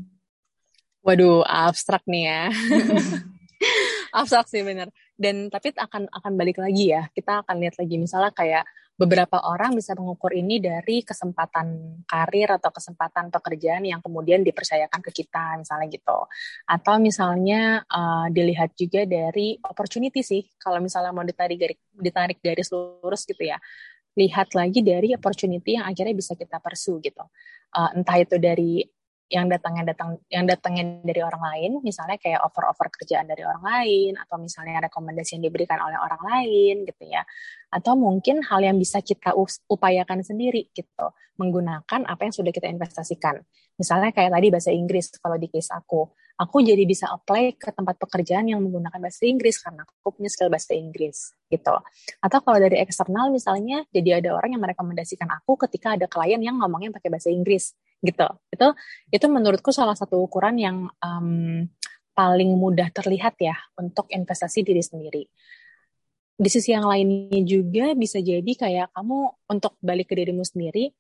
[1.01, 2.43] Waduh abstrak nih ya
[4.15, 4.91] abstrak sih bener.
[5.15, 7.09] Dan tapi akan akan balik lagi ya.
[7.13, 7.97] Kita akan lihat lagi.
[8.01, 8.65] Misalnya kayak
[9.01, 15.25] beberapa orang bisa mengukur ini dari kesempatan karir atau kesempatan pekerjaan yang kemudian dipercayakan ke
[15.25, 16.29] kita misalnya gitu.
[16.69, 20.45] Atau misalnya uh, dilihat juga dari opportunity sih.
[20.61, 23.57] Kalau misalnya mau ditarik dari ditarik dari lurus gitu ya.
[24.21, 27.25] Lihat lagi dari opportunity yang akhirnya bisa kita pursue gitu.
[27.73, 28.85] Uh, entah itu dari
[29.31, 34.13] yang datangnya datang yang datangnya dari orang lain misalnya kayak offer-offer kerjaan dari orang lain
[34.19, 37.23] atau misalnya rekomendasi yang diberikan oleh orang lain gitu ya.
[37.71, 39.39] Atau mungkin hal yang bisa kita
[39.71, 41.07] upayakan sendiri gitu.
[41.39, 43.39] Menggunakan apa yang sudah kita investasikan.
[43.79, 46.11] Misalnya kayak tadi bahasa Inggris kalau di case aku.
[46.41, 50.49] Aku jadi bisa apply ke tempat pekerjaan yang menggunakan bahasa Inggris karena aku punya skill
[50.49, 51.77] bahasa Inggris gitu.
[52.19, 56.57] Atau kalau dari eksternal misalnya jadi ada orang yang merekomendasikan aku ketika ada klien yang
[56.59, 58.29] ngomongnya pakai bahasa Inggris gitu.
[58.53, 58.67] Itu
[59.13, 61.69] itu menurutku salah satu ukuran yang um,
[62.17, 65.25] paling mudah terlihat ya untuk investasi diri sendiri.
[66.41, 69.19] Di sisi yang lainnya juga bisa jadi kayak kamu
[69.53, 70.97] untuk balik ke dirimu sendiri,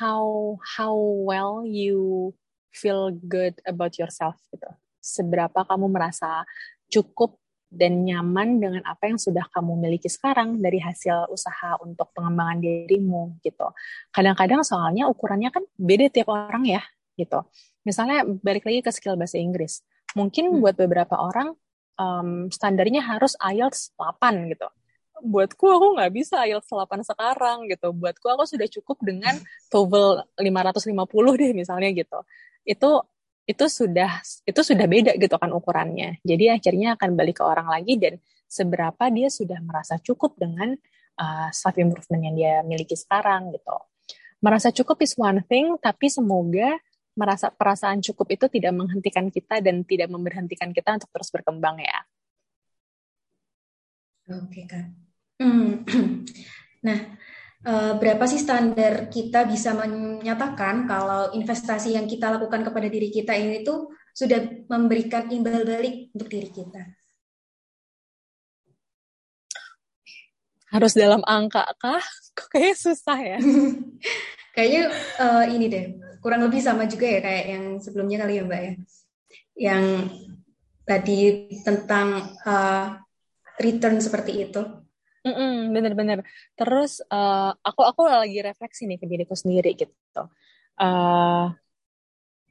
[0.00, 0.96] how how
[1.28, 2.32] well you
[2.72, 4.68] feel good about yourself gitu.
[5.00, 6.44] Seberapa kamu merasa
[6.88, 7.36] cukup
[7.68, 13.36] dan nyaman dengan apa yang sudah kamu miliki sekarang dari hasil usaha untuk pengembangan dirimu
[13.44, 13.68] gitu.
[14.08, 16.80] Kadang-kadang soalnya ukurannya kan beda tiap orang ya
[17.20, 17.44] gitu.
[17.84, 19.84] Misalnya balik lagi ke skill bahasa Inggris.
[20.16, 20.60] Mungkin hmm.
[20.64, 21.52] buat beberapa orang
[22.00, 24.68] um, standarnya harus IELTS 8 gitu.
[25.18, 27.92] Buatku aku nggak bisa IELTS 8 sekarang gitu.
[27.92, 29.36] Buatku aku sudah cukup dengan
[29.72, 32.18] TOEFL 550 deh misalnya gitu.
[32.64, 33.04] Itu
[33.48, 36.20] itu sudah itu sudah beda gitu kan ukurannya.
[36.20, 40.76] Jadi akhirnya akan balik ke orang lagi dan seberapa dia sudah merasa cukup dengan
[41.16, 43.72] uh, self improvement yang dia miliki sekarang gitu.
[44.44, 46.76] Merasa cukup is one thing, tapi semoga
[47.18, 51.98] merasa perasaan cukup itu tidak menghentikan kita dan tidak memberhentikan kita untuk terus berkembang ya.
[54.28, 54.92] Oke kak.
[55.40, 55.82] Hmm.
[56.78, 57.17] Nah,
[57.66, 63.66] berapa sih standar kita bisa menyatakan kalau investasi yang kita lakukan kepada diri kita ini
[63.66, 66.82] tuh sudah memberikan imbal balik untuk diri kita?
[70.68, 72.02] Harus dalam angka kah?
[72.36, 73.38] Kok kayaknya susah ya?
[74.58, 74.82] Kayaknya
[75.22, 75.84] uh, ini deh,
[76.18, 78.72] kurang lebih sama juga ya kayak yang sebelumnya kali ya Mbak ya.
[79.54, 79.84] Yang
[80.82, 81.18] tadi
[81.62, 82.08] tentang
[82.42, 82.98] uh,
[83.62, 84.62] return seperti itu.
[85.26, 86.22] Mm-mm, bener-bener.
[86.54, 90.22] Terus uh, aku aku lagi refleksi nih ke diriku sendiri gitu.
[90.78, 91.50] Uh,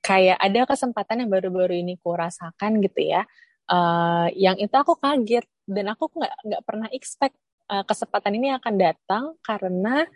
[0.04, 3.24] kayak ada kesempatan yang baru-baru ini ku rasakan gitu ya.
[3.68, 7.36] Uh, yang itu aku kaget dan aku nggak nggak pernah expect
[7.68, 10.08] uh, kesempatan ini akan datang karena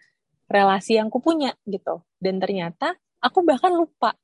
[0.48, 2.04] relasi yang ku punya gitu.
[2.20, 4.16] Dan ternyata aku bahkan lupa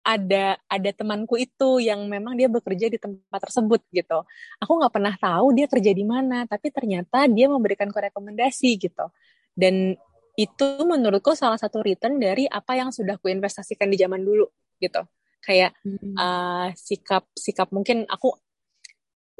[0.00, 4.24] ada ada temanku itu yang memang dia bekerja di tempat tersebut gitu.
[4.60, 9.06] Aku nggak pernah tahu dia kerja di mana, tapi ternyata dia memberikan rekomendasi gitu.
[9.52, 9.94] Dan
[10.38, 14.48] itu menurutku salah satu return dari apa yang sudah ku investasikan di zaman dulu
[14.80, 15.04] gitu.
[15.44, 16.16] Kayak hmm.
[16.16, 18.32] uh, sikap sikap mungkin aku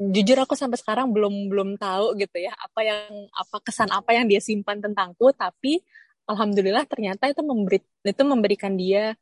[0.01, 4.25] jujur aku sampai sekarang belum belum tahu gitu ya apa yang apa kesan apa yang
[4.25, 5.77] dia simpan tentangku tapi
[6.25, 9.13] alhamdulillah ternyata itu memberi itu memberikan dia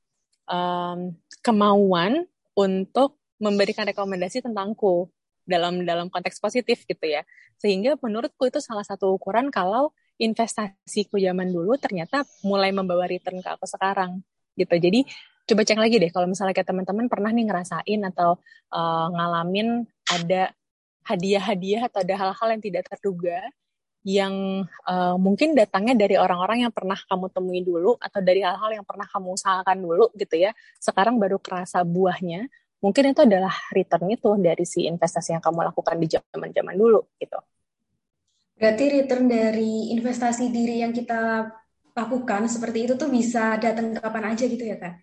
[0.50, 1.14] um,
[1.46, 2.26] kemauan
[2.58, 5.08] untuk memberikan rekomendasi tentangku
[5.48, 7.24] dalam dalam konteks positif gitu ya.
[7.62, 13.50] Sehingga menurutku itu salah satu ukuran kalau investasiku zaman dulu ternyata mulai membawa return ke
[13.50, 14.20] aku sekarang
[14.60, 14.76] gitu.
[14.76, 15.08] Jadi
[15.50, 18.38] coba cek lagi deh kalau misalnya kayak teman-teman pernah nih ngerasain atau
[18.70, 20.54] uh, ngalamin ada
[21.08, 23.42] hadiah-hadiah atau ada hal-hal yang tidak terduga
[24.08, 28.86] yang uh, mungkin datangnya dari orang-orang yang pernah kamu temui dulu atau dari hal-hal yang
[28.88, 30.56] pernah kamu usahakan dulu gitu ya.
[30.80, 32.48] Sekarang baru kerasa buahnya.
[32.80, 37.36] mungkin itu adalah return itu dari si investasi yang kamu lakukan di zaman-zaman dulu gitu.
[38.56, 41.44] Berarti return dari investasi diri yang kita
[41.92, 44.96] lakukan seperti itu tuh bisa datang kapan aja gitu ya kak?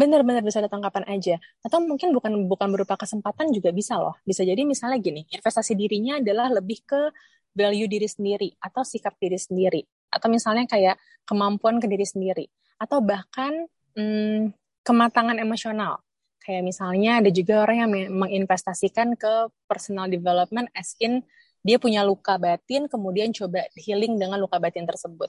[0.00, 1.36] Benar-benar bisa datang kapan aja.
[1.60, 4.16] Atau mungkin bukan bukan berupa kesempatan juga bisa loh.
[4.24, 7.12] Bisa jadi misalnya gini, investasi dirinya adalah lebih ke
[7.54, 9.82] value diri sendiri atau sikap diri sendiri.
[10.10, 12.46] Atau misalnya kayak kemampuan ke diri sendiri.
[12.78, 16.02] Atau bahkan hmm, kematangan emosional.
[16.40, 21.20] Kayak misalnya ada juga orang yang menginvestasikan ke personal development as in
[21.60, 25.28] dia punya luka batin kemudian coba healing dengan luka batin tersebut.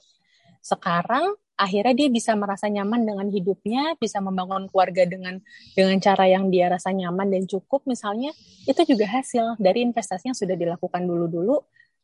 [0.64, 5.38] Sekarang akhirnya dia bisa merasa nyaman dengan hidupnya, bisa membangun keluarga dengan
[5.76, 8.32] dengan cara yang dia rasa nyaman dan cukup misalnya,
[8.64, 11.60] itu juga hasil dari investasi yang sudah dilakukan dulu-dulu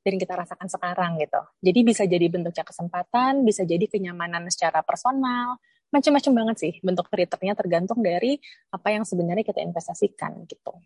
[0.09, 1.41] dan kita rasakan sekarang gitu.
[1.61, 7.57] Jadi bisa jadi bentuknya kesempatan, bisa jadi kenyamanan secara personal, macam-macam banget sih bentuk returnnya
[7.57, 8.37] tergantung dari
[8.69, 10.77] apa yang sebenarnya kita investasikan gitu.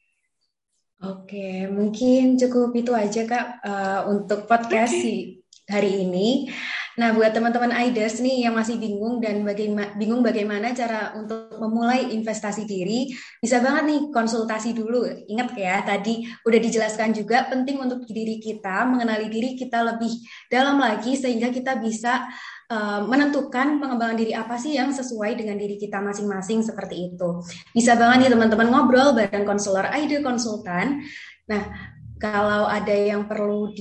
[1.02, 5.41] Oke, mungkin cukup itu aja Kak uh, untuk podcast si
[5.72, 6.52] hari ini.
[6.92, 12.12] Nah, buat teman-teman Aiders nih yang masih bingung dan bagaimana bingung bagaimana cara untuk memulai
[12.12, 13.08] investasi diri,
[13.40, 15.08] bisa banget nih konsultasi dulu.
[15.24, 20.12] Ingat ya, tadi udah dijelaskan juga penting untuk diri kita mengenali diri kita lebih
[20.52, 22.28] dalam lagi sehingga kita bisa
[22.68, 27.40] uh, menentukan pengembangan diri apa sih yang sesuai dengan diri kita masing-masing seperti itu.
[27.72, 31.00] Bisa banget nih teman-teman ngobrol bareng konselor Aida konsultan.
[31.48, 31.72] Nah,
[32.20, 33.72] kalau ada yang perlu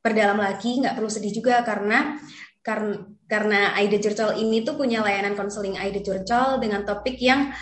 [0.00, 2.16] diperdalam lagi, nggak perlu sedih juga karena
[2.64, 2.96] karena
[3.30, 7.52] karena Aida Curcol ini tuh punya layanan konseling Aida Curcol dengan topik yang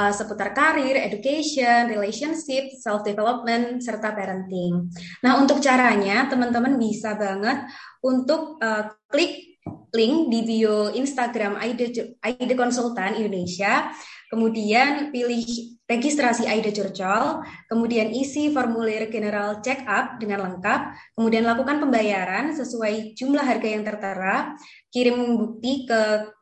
[0.00, 4.88] uh, seputar karir, education, relationship, self development serta parenting.
[5.22, 7.70] Nah, untuk caranya teman-teman bisa banget
[8.02, 9.60] untuk uh, klik
[9.92, 11.86] link di bio Instagram Aida
[12.24, 13.92] Aida Konsultan Indonesia
[14.32, 21.84] kemudian pilih registrasi AIDA Curcol, kemudian isi formulir general check up dengan lengkap, kemudian lakukan
[21.84, 24.56] pembayaran sesuai jumlah harga yang tertera,
[24.88, 26.32] kirim bukti ke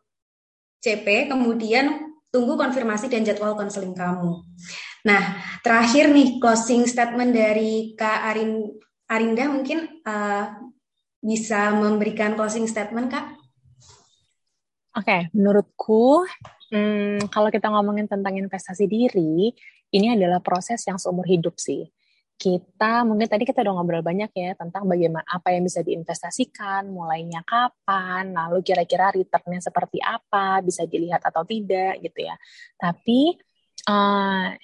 [0.86, 4.46] CP, kemudian tunggu konfirmasi dan jadwal konseling kamu.
[5.02, 5.22] Nah,
[5.66, 8.70] terakhir nih closing statement dari Kak Arin
[9.10, 10.46] Arinda mungkin uh,
[11.18, 13.34] bisa memberikan closing statement Kak?
[14.94, 16.22] Oke, okay, menurutku
[16.70, 19.50] Hmm, kalau kita ngomongin tentang investasi diri,
[19.90, 21.90] ini adalah proses yang seumur hidup sih.
[22.40, 27.44] Kita mungkin tadi kita udah ngobrol banyak ya tentang bagaimana apa yang bisa diinvestasikan, mulainya
[27.44, 32.38] kapan, lalu kira-kira returnnya seperti apa, bisa dilihat atau tidak gitu ya.
[32.80, 33.36] Tapi
[33.90, 34.56] uh,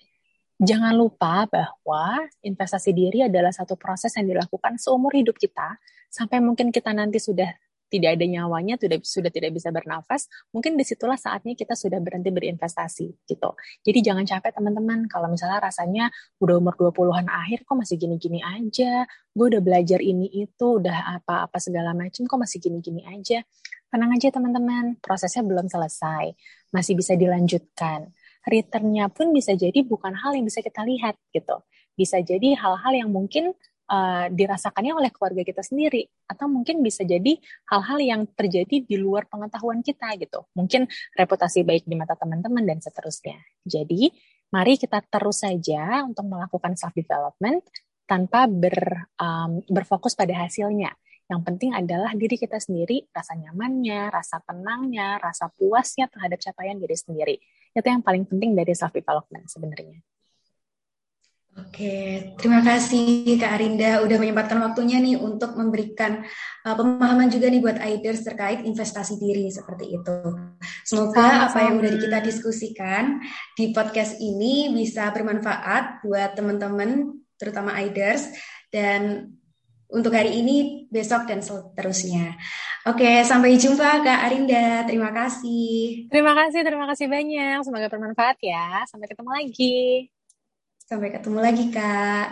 [0.56, 5.76] jangan lupa bahwa investasi diri adalah satu proses yang dilakukan seumur hidup kita
[6.08, 7.50] sampai mungkin kita nanti sudah
[7.96, 12.28] tidak ada nyawanya, sudah sudah tidak bisa bernafas, mungkin di situlah saatnya kita sudah berhenti
[12.28, 13.50] berinvestasi gitu.
[13.82, 19.08] Jadi jangan capek teman-teman kalau misalnya rasanya udah umur 20-an akhir kok masih gini-gini aja,
[19.08, 23.40] gue udah belajar ini itu, udah apa-apa segala macam kok masih gini-gini aja.
[23.86, 26.34] Tenang aja teman-teman, prosesnya belum selesai,
[26.74, 28.12] masih bisa dilanjutkan.
[28.46, 31.62] Returnnya pun bisa jadi bukan hal yang bisa kita lihat gitu.
[31.96, 33.56] Bisa jadi hal-hal yang mungkin
[33.90, 37.38] uh, dirasakannya oleh keluarga kita sendiri atau mungkin bisa jadi
[37.70, 42.78] hal-hal yang terjadi di luar pengetahuan kita gitu mungkin reputasi baik di mata teman-teman dan
[42.82, 44.10] seterusnya jadi
[44.50, 47.62] mari kita terus saja untuk melakukan self development
[48.06, 50.94] tanpa ber, um, berfokus pada hasilnya
[51.26, 56.94] yang penting adalah diri kita sendiri, rasa nyamannya, rasa tenangnya, rasa puasnya terhadap capaian diri
[56.94, 57.34] sendiri.
[57.74, 59.98] Itu yang paling penting dari self development sebenarnya.
[61.56, 66.20] Oke, terima kasih Kak Arinda udah menyempatkan waktunya nih untuk memberikan
[66.68, 70.18] uh, pemahaman juga nih buat Aiders terkait investasi diri seperti itu.
[70.84, 71.46] Semoga Sama-sama.
[71.48, 73.24] apa yang udah kita diskusikan
[73.56, 78.28] di podcast ini bisa bermanfaat buat teman-teman terutama Aiders
[78.68, 79.32] dan
[79.86, 82.34] untuk hari ini, besok dan seterusnya.
[82.84, 84.82] Oke, sampai jumpa Kak Arinda.
[84.84, 86.10] Terima kasih.
[86.10, 87.58] Terima kasih, terima kasih banyak.
[87.62, 88.82] Semoga bermanfaat ya.
[88.90, 90.15] Sampai ketemu lagi.
[90.88, 92.26] Sampai ketemu lagi, Kak.